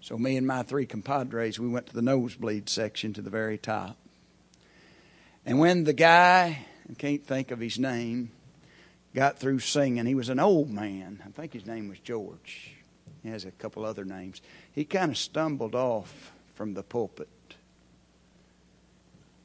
[0.00, 3.58] So me and my three compadres, we went to the nosebleed section to the very
[3.58, 3.96] top.
[5.44, 8.32] And when the guy, I can't think of his name,
[9.14, 11.22] got through singing, he was an old man.
[11.24, 12.72] I think his name was George.
[13.22, 14.42] He has a couple other names.
[14.72, 17.28] He kind of stumbled off from the pulpit.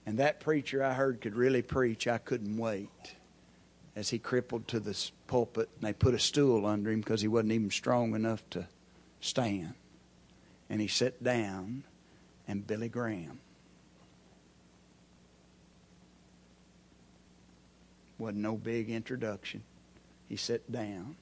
[0.06, 2.08] And that preacher I heard could really preach.
[2.08, 3.16] I couldn't wait
[3.96, 7.28] as he crippled to the pulpit, and they put a stool under him because he
[7.28, 8.68] wasn't even strong enough to
[9.20, 9.74] stand.
[10.70, 11.84] And he sat down,
[12.48, 13.40] and Billy Graham
[18.18, 19.64] wasn't no big introduction.
[20.30, 21.18] He sat down.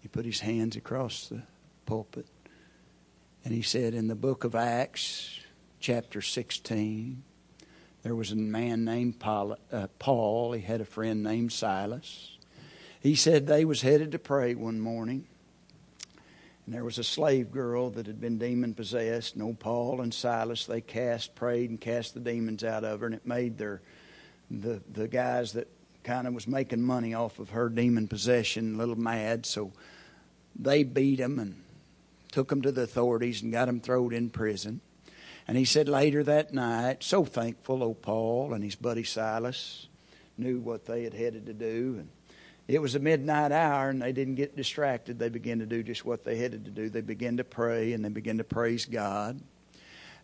[0.00, 1.42] He put his hands across the
[1.84, 2.26] pulpit,
[3.44, 5.40] and he said, In the book of Acts,
[5.78, 7.22] chapter 16,
[8.02, 12.36] there was a man named Paul, uh, He had a friend named Silas.
[13.00, 15.26] He said they was headed to pray one morning.
[16.66, 19.34] And there was a slave girl that had been demon possessed.
[19.34, 23.06] And old Paul and Silas, they cast, prayed, and cast the demons out of her.
[23.06, 23.80] And it made their
[24.50, 25.68] the the guys that
[26.04, 29.46] kind of was making money off of her demon possession a little mad.
[29.46, 29.72] So
[30.56, 31.62] they beat him and
[32.30, 34.80] took him to the authorities and got him thrown in prison.
[35.48, 39.88] And he said later that night, so thankful, old Paul and his buddy Silas
[40.38, 41.96] knew what they had headed to do.
[41.98, 42.08] And
[42.68, 45.18] it was a midnight hour, and they didn't get distracted.
[45.18, 46.88] They began to do just what they headed to do.
[46.88, 49.40] They began to pray, and they began to praise God.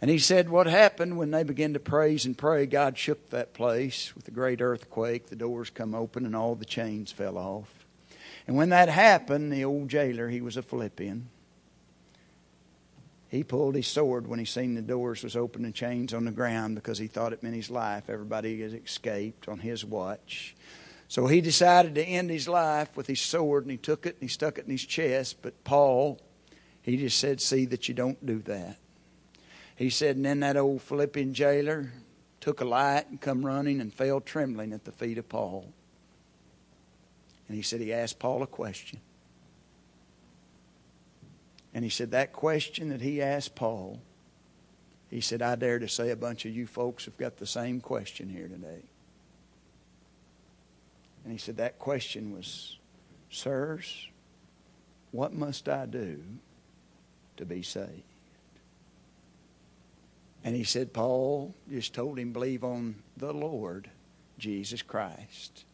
[0.00, 2.66] And he said, What happened when they began to praise and pray?
[2.66, 5.26] God shook that place with a great earthquake.
[5.26, 7.87] The doors come open, and all the chains fell off.
[8.46, 11.28] And when that happened, the old jailer, he was a Philippian,
[13.28, 16.30] he pulled his sword when he seen the doors was open and chains on the
[16.30, 18.08] ground because he thought it meant his life.
[18.08, 20.56] Everybody had escaped on his watch.
[21.08, 24.22] So he decided to end his life with his sword and he took it and
[24.22, 25.42] he stuck it in his chest.
[25.42, 26.18] But Paul,
[26.80, 28.78] he just said, See that you don't do that.
[29.76, 31.92] He said, and then that old Philippian jailer
[32.40, 35.72] took a light and come running and fell trembling at the feet of Paul.
[37.46, 39.00] And he said he asked Paul a question.
[41.78, 44.00] And he said, That question that he asked Paul,
[45.08, 47.80] he said, I dare to say a bunch of you folks have got the same
[47.80, 48.82] question here today.
[51.22, 52.78] And he said, That question was,
[53.30, 54.08] Sirs,
[55.12, 56.20] what must I do
[57.36, 58.02] to be saved?
[60.42, 63.88] And he said, Paul just told him, Believe on the Lord
[64.36, 65.64] Jesus Christ,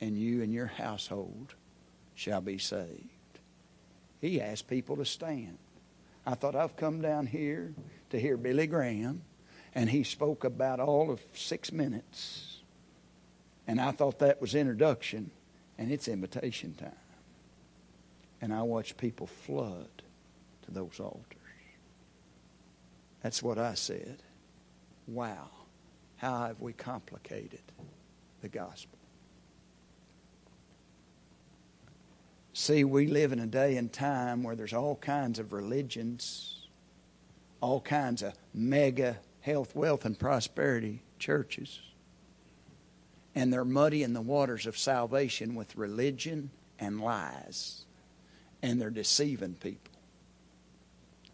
[0.00, 1.52] and you and your household
[2.14, 3.10] shall be saved.
[4.20, 5.58] He asked people to stand.
[6.26, 7.72] I thought I've come down here
[8.10, 9.22] to hear Billy Graham,
[9.74, 12.58] and he spoke about all of six minutes.
[13.66, 15.30] And I thought that was introduction,
[15.78, 16.92] and it's invitation time.
[18.40, 20.02] And I watched people flood
[20.62, 21.36] to those altars.
[23.22, 24.22] That's what I said.
[25.06, 25.48] Wow,
[26.16, 27.62] how have we complicated
[28.42, 28.99] the gospel?
[32.52, 36.60] See, we live in a day and time where there's all kinds of religions
[37.60, 41.80] all kinds of mega health, wealth, and prosperity churches.
[43.34, 47.84] And they're muddying the waters of salvation with religion and lies.
[48.62, 49.92] And they're deceiving people.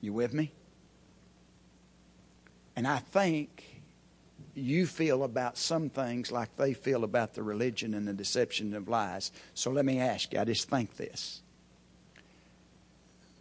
[0.00, 0.52] You with me?
[2.74, 3.75] And I think
[4.57, 8.88] you feel about some things like they feel about the religion and the deception of
[8.88, 9.31] lies.
[9.55, 11.42] So let me ask you, I just think this.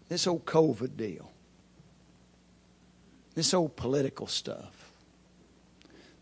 [0.09, 1.31] This old COVID deal,
[3.33, 4.91] this old political stuff,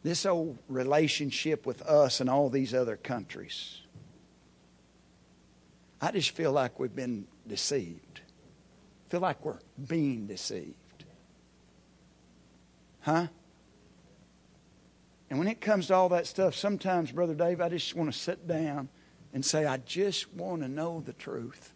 [0.03, 3.81] this old relationship with us and all these other countries,
[5.99, 8.21] I just feel like we've been deceived.
[9.09, 10.75] feel like we're being deceived.
[13.01, 13.27] Huh?
[15.29, 18.17] And when it comes to all that stuff, sometimes, Brother Dave, I just want to
[18.17, 18.89] sit down
[19.33, 21.73] and say, I just want to know the truth.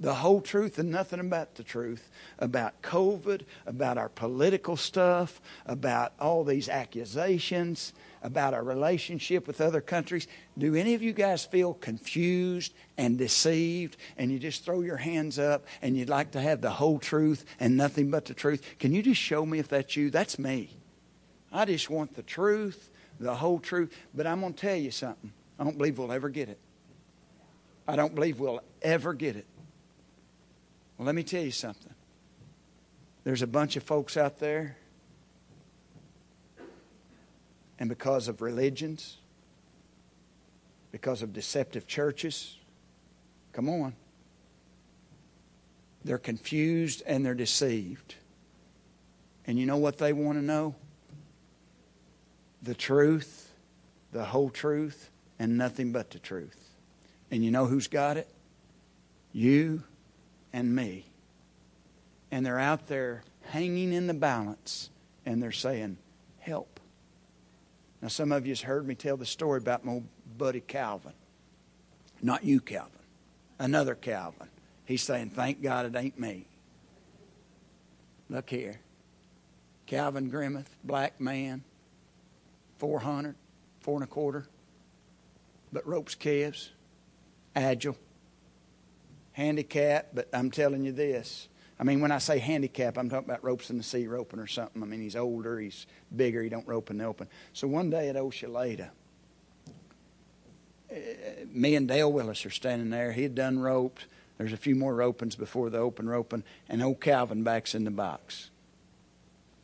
[0.00, 6.12] The whole truth and nothing about the truth about COVID, about our political stuff, about
[6.20, 10.26] all these accusations, about our relationship with other countries.
[10.58, 15.38] Do any of you guys feel confused and deceived and you just throw your hands
[15.38, 18.62] up and you'd like to have the whole truth and nothing but the truth?
[18.78, 20.10] Can you just show me if that's you?
[20.10, 20.70] That's me.
[21.54, 22.90] I just want the truth,
[23.20, 23.96] the whole truth.
[24.12, 25.32] But I'm going to tell you something.
[25.58, 26.58] I don't believe we'll ever get it.
[27.86, 29.46] I don't believe we'll ever get it.
[30.98, 31.94] Well, let me tell you something.
[33.22, 34.76] There's a bunch of folks out there
[37.78, 39.18] and because of religions,
[40.90, 42.56] because of deceptive churches.
[43.52, 43.94] Come on.
[46.04, 48.16] They're confused and they're deceived.
[49.46, 50.74] And you know what they want to know?
[52.64, 53.52] The truth,
[54.10, 56.70] the whole truth, and nothing but the truth.
[57.30, 58.26] And you know who's got it?
[59.32, 59.82] You
[60.50, 61.04] and me.
[62.30, 64.88] And they're out there hanging in the balance
[65.26, 65.98] and they're saying,
[66.38, 66.80] Help.
[68.00, 70.02] Now, some of you has heard me tell the story about my
[70.38, 71.12] buddy Calvin.
[72.22, 72.90] Not you, Calvin.
[73.58, 74.48] Another Calvin.
[74.86, 76.46] He's saying, Thank God it ain't me.
[78.30, 78.80] Look here.
[79.86, 81.62] Calvin Grimmeth, black man,
[82.78, 83.34] 400,
[83.80, 84.46] four and a quarter,
[85.72, 86.70] but ropes calves,
[87.54, 87.96] agile,
[89.32, 93.42] handicapped, but I'm telling you this I mean, when I say handicap, I'm talking about
[93.42, 94.82] ropes in the sea roping or something.
[94.82, 97.28] I mean, he's older, he's bigger, he don't rope in the open.
[97.52, 98.90] So one day at Oshaleta,
[100.90, 103.12] eh, me and Dale Willis are standing there.
[103.12, 104.04] He had done ropes.
[104.38, 107.90] There's a few more ropings before the open roping, and old Calvin backs in the
[107.90, 108.50] box.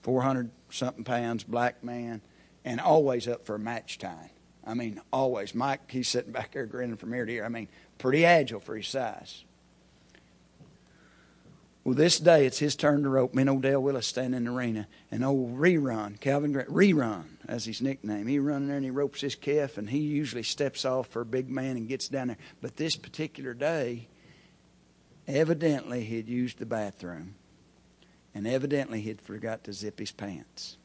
[0.03, 2.23] 400 something pounds, black man,
[2.65, 4.31] and always up for match time.
[4.65, 5.55] I mean, always.
[5.55, 7.45] Mike, he's sitting back there grinning from ear to ear.
[7.45, 7.69] I mean,
[7.99, 9.45] pretty agile for his size.
[11.83, 13.35] Well, this day it's his turn to rope.
[13.35, 17.65] Me and Dale Willis stand in the arena, and old Rerun, Calvin Grant, Rerun, as
[17.65, 18.27] his nickname.
[18.27, 21.27] He run there and he ropes his calf, and he usually steps off for a
[21.27, 22.37] big man and gets down there.
[22.61, 24.09] But this particular day,
[25.27, 27.35] evidently he'd used the bathroom,
[28.35, 30.77] and evidently he'd forgot to zip his pants.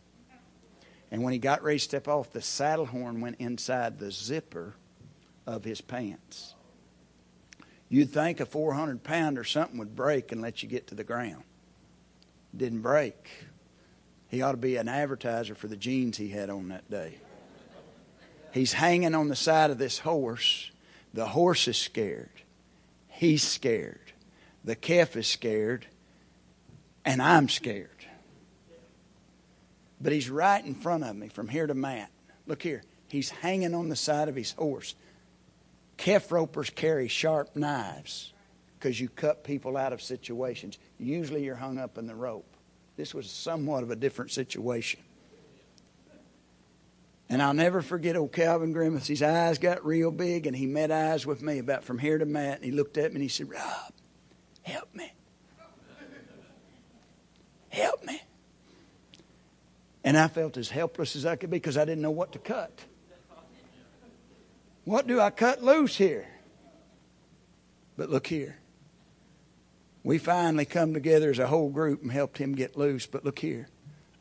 [1.11, 4.75] And when he got ready to step off, the saddle horn went inside the zipper
[5.45, 6.55] of his pants.
[7.89, 11.03] You'd think a 400 pound or something would break and let you get to the
[11.03, 11.43] ground.
[12.55, 13.29] Didn't break.
[14.27, 17.19] He ought to be an advertiser for the jeans he had on that day.
[18.51, 20.71] He's hanging on the side of this horse.
[21.13, 22.29] The horse is scared.
[23.07, 24.13] He's scared.
[24.63, 25.85] The calf is scared.
[27.03, 27.89] And I'm scared.
[30.05, 32.11] But he's right in front of me from here to Matt.
[32.45, 32.83] Look here.
[33.07, 34.93] He's hanging on the side of his horse.
[35.97, 38.31] Calf ropers carry sharp knives
[38.77, 40.77] because you cut people out of situations.
[40.99, 42.45] Usually you're hung up in the rope.
[42.97, 44.99] This was somewhat of a different situation.
[47.27, 49.07] And I'll never forget old Calvin Grimace.
[49.07, 52.27] His eyes got real big, and he met eyes with me about from here to
[52.27, 52.57] Matt.
[52.57, 53.91] And he looked at me and he said, Rob,
[54.61, 55.11] help me.
[57.69, 58.21] Help me.
[60.05, 62.39] And I felt as helpless as I could be because I didn't know what to
[62.39, 62.85] cut.
[64.83, 66.27] What do I cut loose here?
[67.97, 68.59] But look here.
[70.03, 73.07] We finally come together as a whole group and helped him get loose.
[73.07, 73.67] But look here.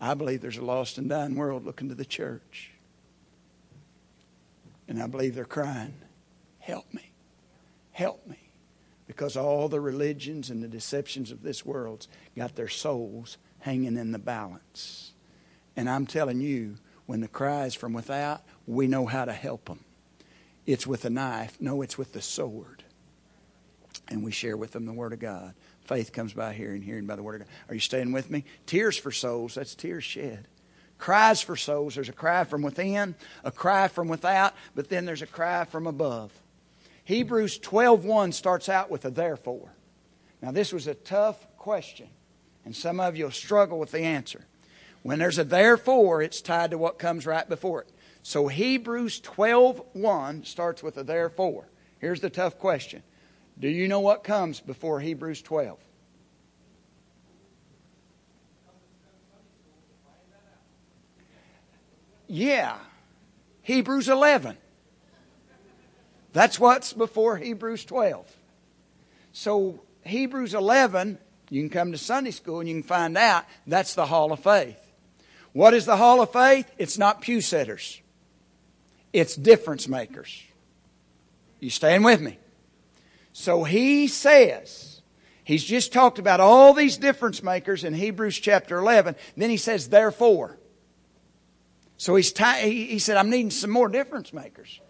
[0.01, 2.71] I believe there's a lost and dying world looking to the church.
[4.89, 5.95] And I believe they're crying,
[6.61, 7.13] Help me.
[7.93, 8.39] Help me.
[9.07, 14.13] Because all the religions and the deceptions of this world's got their souls hanging in
[14.13, 15.14] the balance.
[15.77, 19.67] And I'm telling you, when the cry is from without, we know how to help
[19.67, 19.81] them
[20.67, 21.59] it's with a knife.
[21.61, 22.85] No, it's with the sword.
[24.09, 25.55] and we share with them the Word of God.
[25.85, 27.55] Faith comes by hearing, hearing by the Word of God.
[27.69, 28.45] Are you staying with me?
[28.67, 30.47] Tears for souls, that's tears shed.
[30.99, 35.23] Cries for souls, there's a cry from within, a cry from without, but then there's
[35.23, 36.33] a cry from above.
[37.05, 39.75] Hebrews 12:1 starts out with a therefore.
[40.41, 42.09] Now this was a tough question,
[42.65, 44.47] and some of you will struggle with the answer.
[45.05, 47.93] When there's a therefore, it's tied to what comes right before it.
[48.23, 51.69] So Hebrews 12:1 starts with a therefore.
[51.99, 53.03] Here's the tough question.
[53.61, 55.79] Do you know what comes before Hebrews 12?
[62.27, 62.79] Yeah.
[63.61, 64.57] Hebrews 11.
[66.33, 68.35] That's what's before Hebrews 12.
[69.33, 71.19] So, Hebrews 11,
[71.51, 74.41] you can come to Sunday school and you can find out that's the Hall of
[74.41, 74.84] Faith.
[75.55, 76.69] What is the Hall of Faith?
[76.79, 78.03] It's not pew setters,
[79.13, 80.43] it's difference makers.
[81.61, 82.39] You staying with me?
[83.33, 85.01] So, he says,
[85.45, 89.17] he's just talked about all these difference makers in Hebrews chapter 11.
[89.37, 90.59] Then he says, therefore.
[91.97, 94.81] So he's t- he said, I'm needing some more difference makers.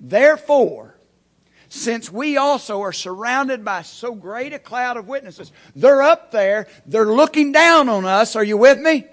[0.00, 0.96] Therefore,
[1.68, 6.66] since we also are surrounded by so great a cloud of witnesses, they're up there,
[6.86, 8.36] they're looking down on us.
[8.36, 9.04] Are you with me?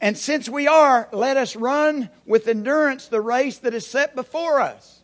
[0.00, 4.60] And since we are, let us run with endurance the race that is set before
[4.60, 5.02] us.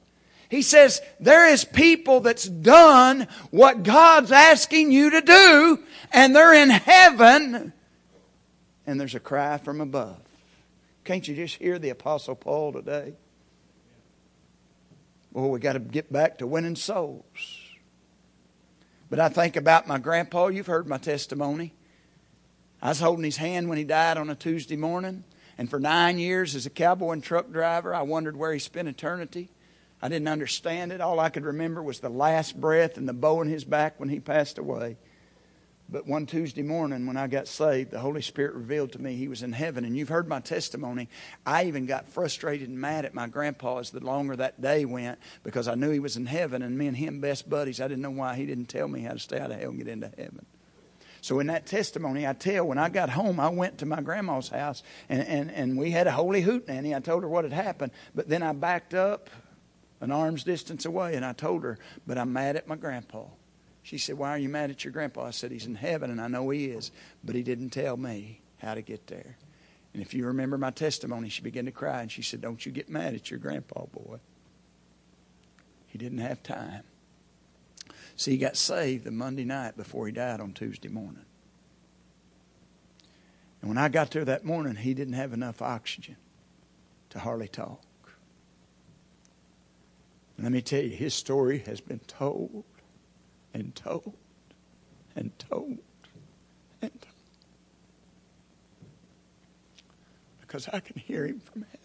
[0.49, 5.83] He says, there is people that's done what God's asking you to do,
[6.13, 7.73] and they're in heaven,
[8.87, 10.21] and there's a cry from above.
[11.05, 13.15] Can't you just hear the Apostle Paul today?
[15.33, 17.25] Well, we got to get back to winning souls.
[19.11, 20.47] But I think about my grandpa.
[20.47, 21.75] You've heard my testimony.
[22.83, 25.25] I was holding his hand when he died on a Tuesday morning.
[25.59, 28.89] And for nine years as a cowboy and truck driver, I wondered where he spent
[28.89, 29.49] eternity.
[30.03, 31.01] I didn't understand it.
[31.01, 34.11] All I could remember was the last breath and the bow in his back when
[34.11, 34.99] he passed away.
[35.89, 39.29] But one Tuesday morning when I got saved, the Holy Spirit revealed to me he
[39.29, 39.85] was in heaven.
[39.85, 41.09] And you've heard my testimony.
[41.47, 45.19] I even got frustrated and mad at my grandpa as the longer that day went
[45.45, 47.81] because I knew he was in heaven and me and him best buddies.
[47.81, 49.79] I didn't know why he didn't tell me how to stay out of hell and
[49.79, 50.45] get into heaven.
[51.21, 54.49] So in that testimony, I tell when I got home, I went to my grandma's
[54.49, 56.95] house and, and, and we had a holy hoot nanny.
[56.95, 59.31] I told her what had happened, but then I backed up
[60.01, 63.25] an arm's distance away and I told her, but I'm mad at my grandpa.
[63.87, 65.27] She said, Why are you mad at your grandpa?
[65.27, 66.91] I said, He's in heaven, and I know he is,
[67.23, 69.37] but he didn't tell me how to get there.
[69.95, 72.73] And if you remember my testimony, she began to cry, and she said, Don't you
[72.73, 74.19] get mad at your grandpa, boy.
[75.87, 76.83] He didn't have time.
[78.17, 81.27] See, he got saved the Monday night before he died on Tuesday morning.
[83.61, 86.17] And when I got there that morning, he didn't have enough oxygen
[87.11, 87.83] to hardly talk.
[90.37, 92.65] And let me tell you, his story has been told
[93.53, 94.15] and told
[95.15, 95.79] and told
[96.81, 97.15] and told.
[100.41, 101.81] Because I can hear him from heaven.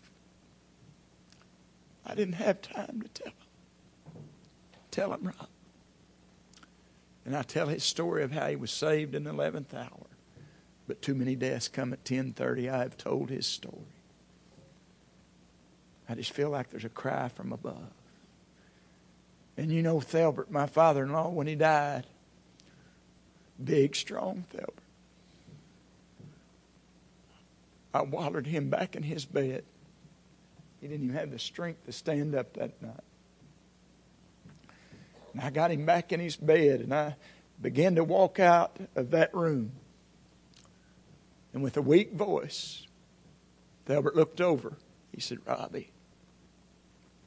[2.06, 4.24] I didn't have time to tell him.
[4.92, 5.48] Tell him, Rob.
[7.26, 10.08] And I tell his story of how he was saved in the 11th hour.
[10.88, 12.70] But too many deaths come at 1030.
[12.70, 13.78] I have told his story.
[16.10, 17.92] I just feel like there's a cry from above.
[19.56, 22.08] And you know Thelbert, my father in law, when he died,
[23.64, 24.74] big, strong Thelbert.
[27.94, 29.64] I wadded him back in his bed.
[30.80, 33.04] He didn't even have the strength to stand up that night.
[35.34, 37.16] And I got him back in his bed, and I
[37.62, 39.72] began to walk out of that room.
[41.54, 42.86] And with a weak voice,
[43.86, 44.78] Thelbert looked over.
[45.14, 45.92] He said, Robbie.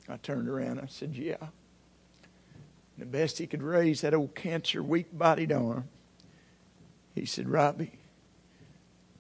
[0.08, 0.80] I turned around.
[0.80, 1.36] I said, Yeah.
[1.40, 1.50] And
[2.98, 5.88] the best he could raise that old cancer, weak bodied arm.
[7.14, 7.92] He said, Robbie,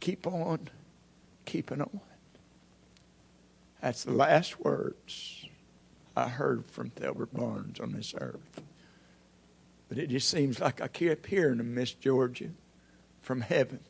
[0.00, 0.68] keep on
[1.44, 2.00] keeping on.
[3.80, 5.46] That's the last words
[6.16, 8.62] I heard from Thelbert Barnes on this earth.
[9.88, 12.50] But it just seems like I keep hearing them, Miss Georgia,
[13.20, 13.80] from heaven.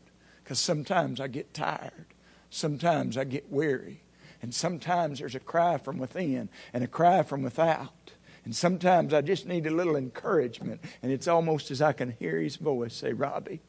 [0.42, 2.06] Because sometimes I get tired.
[2.50, 4.02] Sometimes I get weary.
[4.42, 8.12] And sometimes there's a cry from within and a cry from without.
[8.44, 10.82] And sometimes I just need a little encouragement.
[11.02, 13.62] And it's almost as I can hear his voice say, Robbie,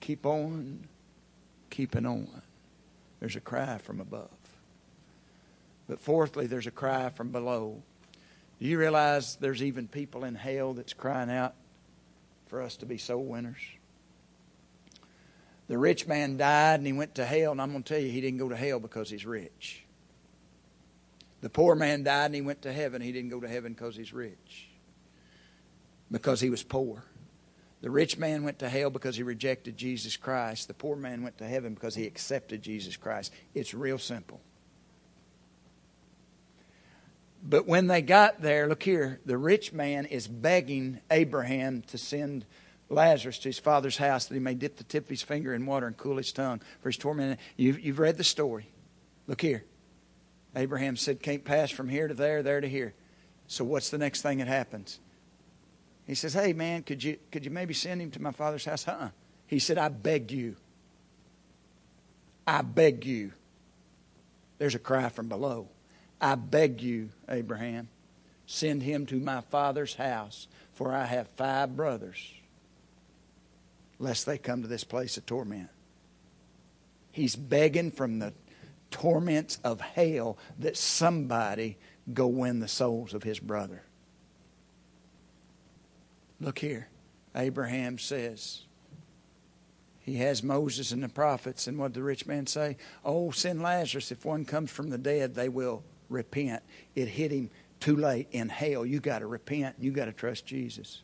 [0.00, 0.88] keep on
[1.70, 2.42] keeping on.
[3.20, 4.30] There's a cry from above.
[5.88, 7.82] But fourthly, there's a cry from below.
[8.60, 11.54] Do you realize there's even people in hell that's crying out
[12.46, 13.60] for us to be soul winners?
[15.68, 18.10] The rich man died and he went to hell, and I'm going to tell you,
[18.10, 19.82] he didn't go to hell because he's rich.
[21.40, 23.02] The poor man died and he went to heaven.
[23.02, 24.68] He didn't go to heaven because he's rich.
[26.10, 27.04] because he was poor.
[27.82, 30.68] The rich man went to hell because he rejected Jesus Christ.
[30.68, 33.32] The poor man went to heaven because he accepted Jesus Christ.
[33.54, 34.40] It's real simple.
[37.48, 42.44] But when they got there, look here, the rich man is begging Abraham to send
[42.88, 45.64] Lazarus to his father's house that he may dip the tip of his finger in
[45.64, 47.38] water and cool his tongue for his torment.
[47.56, 48.68] You've, you've read the story.
[49.28, 49.64] Look here.
[50.56, 52.94] Abraham said, Can't pass from here to there, there to here.
[53.46, 54.98] So what's the next thing that happens?
[56.06, 58.88] He says, Hey man, could you could you maybe send him to my father's house?
[58.88, 59.10] Uh-uh.
[59.46, 60.56] He said, I beg you.
[62.44, 63.32] I beg you.
[64.58, 65.68] There's a cry from below.
[66.20, 67.88] I beg you, Abraham,
[68.46, 72.32] send him to my father's house, for I have five brothers,
[73.98, 75.68] lest they come to this place of torment.
[77.12, 78.32] He's begging from the
[78.90, 81.76] torments of hell that somebody
[82.12, 83.82] go win the souls of his brother.
[86.40, 86.88] Look here.
[87.34, 88.62] Abraham says,
[90.00, 91.66] he has Moses and the prophets.
[91.66, 92.76] And what did the rich man say?
[93.04, 94.12] Oh, send Lazarus.
[94.12, 96.62] If one comes from the dead, they will repent.
[96.94, 97.50] It hit him
[97.80, 98.86] too late in hell.
[98.86, 99.76] You got to repent.
[99.78, 101.02] You got to trust Jesus.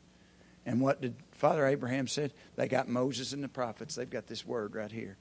[0.64, 2.32] And what did Father Abraham said?
[2.56, 3.94] They got Moses and the prophets.
[3.94, 5.16] They've got this word right here.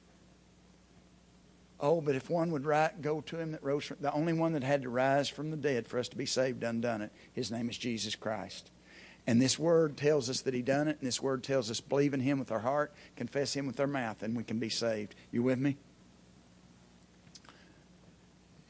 [1.79, 2.63] Oh, but if one would
[3.01, 5.57] go to him that rose from the only one that had to rise from the
[5.57, 7.11] dead for us to be saved, undone it.
[7.33, 8.69] His name is Jesus Christ.
[9.25, 12.13] And this word tells us that he done it, and this word tells us believe
[12.13, 15.15] in him with our heart, confess him with our mouth, and we can be saved.
[15.31, 15.77] You with me?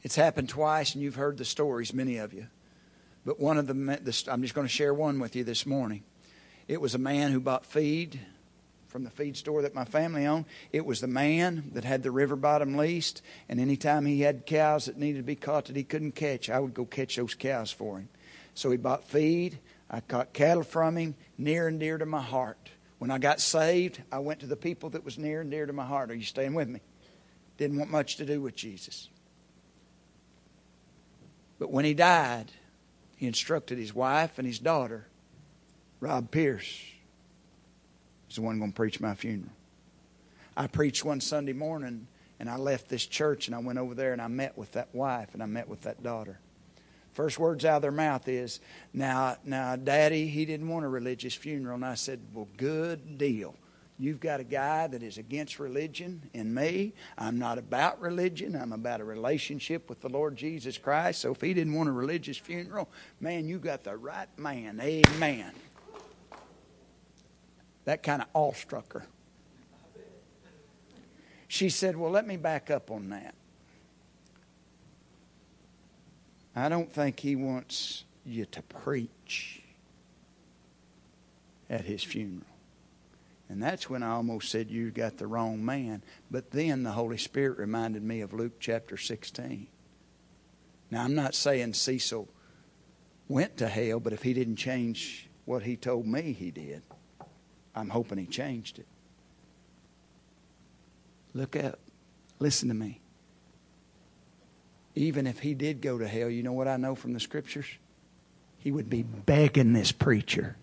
[0.02, 2.48] It's happened twice, and you've heard the stories, many of you.
[3.24, 6.02] But one of them, I'm just going to share one with you this morning.
[6.66, 8.18] It was a man who bought feed
[8.88, 10.44] from the feed store that my family owned.
[10.72, 14.86] It was the man that had the river bottom leased, and anytime he had cows
[14.86, 17.70] that needed to be caught that he couldn't catch, I would go catch those cows
[17.70, 18.08] for him.
[18.54, 19.60] So he bought feed.
[19.88, 22.70] I caught cattle from him, near and dear to my heart.
[22.98, 25.72] When I got saved, I went to the people that was near and dear to
[25.72, 26.10] my heart.
[26.10, 26.80] Are you staying with me?
[27.56, 29.08] Didn't want much to do with Jesus.
[31.62, 32.50] But when he died,
[33.16, 35.06] he instructed his wife and his daughter,
[36.00, 36.82] Rob Pierce,
[38.28, 39.52] is the one going to preach my funeral.
[40.56, 42.08] I preached one Sunday morning,
[42.40, 44.92] and I left this church, and I went over there, and I met with that
[44.92, 46.40] wife, and I met with that daughter.
[47.12, 48.58] First words out of their mouth is,
[48.92, 53.54] "Now, now, Daddy, he didn't want a religious funeral." And I said, "Well, good deal.
[53.98, 56.94] You've got a guy that is against religion in me.
[57.16, 58.56] I'm not about religion.
[58.56, 61.20] I'm about a relationship with the Lord Jesus Christ.
[61.20, 62.88] So if he didn't want a religious funeral,
[63.20, 64.80] man, you got the right man.
[64.80, 65.52] Amen.
[67.84, 69.06] That kind of awestruck her.
[71.48, 73.34] She said, Well, let me back up on that.
[76.56, 79.62] I don't think he wants you to preach
[81.68, 82.51] at his funeral.
[83.52, 86.02] And that's when I almost said you got the wrong man.
[86.30, 89.66] But then the Holy Spirit reminded me of Luke chapter 16.
[90.90, 92.30] Now, I'm not saying Cecil
[93.28, 96.80] went to hell, but if he didn't change what he told me he did,
[97.74, 98.86] I'm hoping he changed it.
[101.34, 101.78] Look up.
[102.38, 103.02] Listen to me.
[104.94, 107.66] Even if he did go to hell, you know what I know from the scriptures?
[108.56, 110.56] He would be begging this preacher,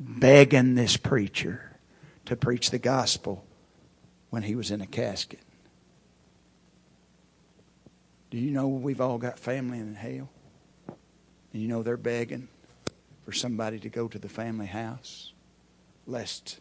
[0.00, 1.75] begging this preacher
[2.26, 3.44] to preach the gospel
[4.30, 5.40] when he was in a casket.
[8.30, 10.28] Do you know we've all got family in hell?
[11.52, 12.48] And you know they're begging
[13.24, 15.32] for somebody to go to the family house
[16.06, 16.60] lest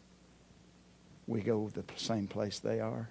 [1.28, 3.10] we go the same place they are.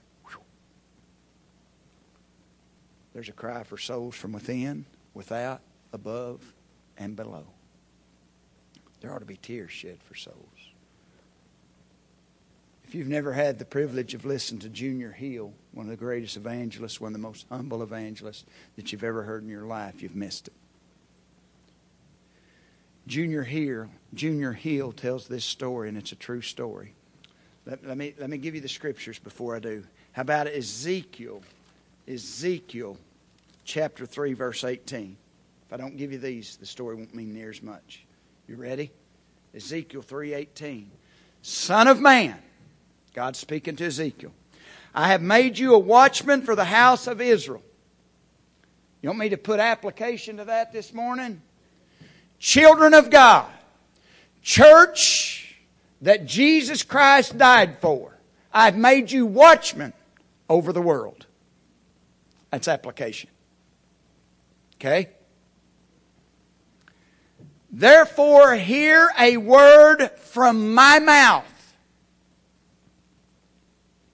[3.13, 5.61] There's a cry for souls from within, without,
[5.93, 6.53] above,
[6.99, 7.47] and below.
[9.01, 10.74] There ought to be tears shed for souls.
[12.95, 16.37] If you've never had the privilege of listening to Junior Hill, one of the greatest
[16.37, 18.45] evangelists, one of the most humble evangelists
[18.77, 20.53] that you've ever heard in your life, you've missed it.
[23.09, 26.95] Junior Hill, Junior Hill tells this story, and it's a true story.
[27.67, 29.83] Let, let, me, let me give you the scriptures before I do.
[30.13, 31.43] How about Ezekiel?
[32.07, 32.97] Ezekiel
[33.65, 35.17] chapter 3, verse 18.
[35.67, 38.05] If I don't give you these, the story won't mean near as much.
[38.47, 38.93] You ready?
[39.53, 40.87] Ezekiel 3:18.
[41.43, 42.41] Son of man,
[43.15, 44.33] God speaking to Ezekiel.
[44.93, 47.63] I have made you a watchman for the house of Israel.
[49.01, 51.41] You want me to put application to that this morning?
[52.41, 53.49] Children of God,
[54.43, 55.57] church
[56.03, 58.19] that Jesus Christ died for.
[58.53, 59.93] I've made you watchmen
[60.49, 61.27] over the world.
[62.51, 63.31] That's application.
[64.77, 65.11] Okay?
[67.71, 71.54] Therefore, hear a word from my mouth.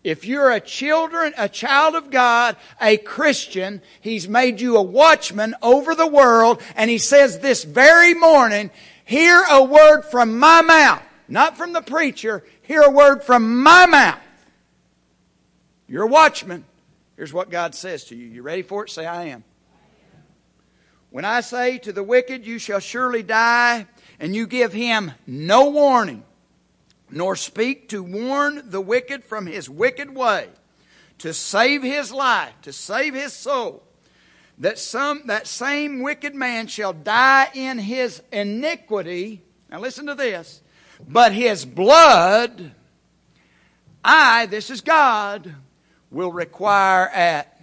[0.03, 5.55] If you're a children, a child of God, a Christian, He's made you a watchman
[5.63, 8.71] over the world, and He says this very morning,
[9.05, 11.03] hear a word from my mouth.
[11.29, 14.19] Not from the preacher, hear a word from my mouth.
[15.87, 16.65] You're a watchman.
[17.17, 18.27] Here's what God says to you.
[18.27, 18.91] You ready for it?
[18.91, 19.45] Say, I am.
[21.11, 23.87] When I say to the wicked, You shall surely die,
[24.19, 26.25] and you give him no warning,
[27.11, 30.49] nor speak to warn the wicked from his wicked way,
[31.19, 33.83] to save his life, to save his soul,
[34.59, 39.43] that some that same wicked man shall die in his iniquity.
[39.71, 40.63] Now listen to this.
[41.09, 42.73] But his blood,
[44.05, 45.55] I, this is God,
[46.11, 47.59] will require at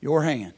[0.00, 0.52] your hand.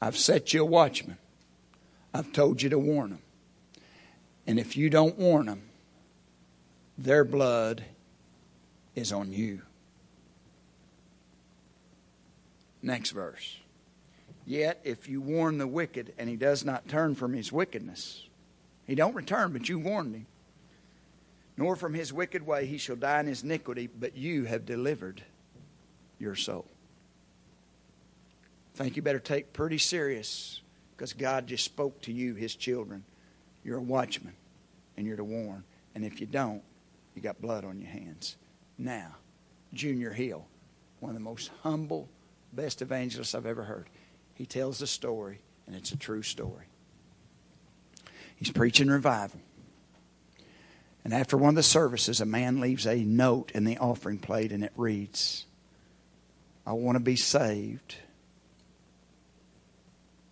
[0.00, 1.18] I've set you a watchman.
[2.14, 3.18] I've told you to warn them.
[4.46, 5.62] And if you don't warn them,
[6.96, 7.84] their blood
[8.94, 9.62] is on you.
[12.82, 13.58] Next verse.
[14.46, 18.28] Yet if you warn the wicked and he does not turn from his wickedness,
[18.86, 20.26] he don't return, but you warned him.
[21.56, 25.22] Nor from his wicked way he shall die in his iniquity, but you have delivered
[26.20, 26.66] your soul.
[28.74, 30.60] think you better take pretty serious
[30.96, 33.04] because God just spoke to you, his children.
[33.64, 34.34] You're a watchman
[34.96, 35.64] and you're to warn.
[35.94, 36.62] And if you don't,
[37.14, 38.36] you got blood on your hands.
[38.78, 39.16] Now,
[39.72, 40.46] Junior Hill,
[41.00, 42.08] one of the most humble,
[42.52, 43.88] best evangelists I've ever heard.
[44.34, 46.66] He tells the story, and it's a true story.
[48.36, 49.40] He's preaching revival.
[51.04, 54.52] And after one of the services, a man leaves a note in the offering plate,
[54.52, 55.44] and it reads,
[56.66, 57.96] I want to be saved.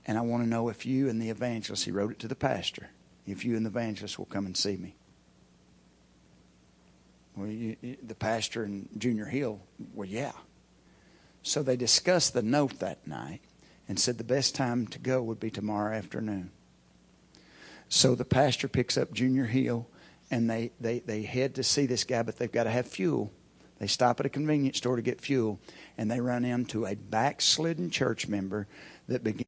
[0.07, 2.35] And I want to know if you and the evangelist, he wrote it to the
[2.35, 2.91] pastor,
[3.27, 4.97] if you and the evangelist will come and see me.
[7.37, 9.61] Well, you, the pastor and Junior Hill,
[9.95, 10.33] well, yeah.
[11.43, 13.41] So they discussed the note that night
[13.89, 16.51] and said the best time to go would be tomorrow afternoon.
[17.89, 19.87] So the pastor picks up Junior Hill
[20.31, 23.31] and they, they, they head to see this guy, but they've got to have fuel.
[23.79, 25.59] They stop at a convenience store to get fuel,
[25.99, 28.69] and they run into a backslidden church member
[29.09, 29.42] that begins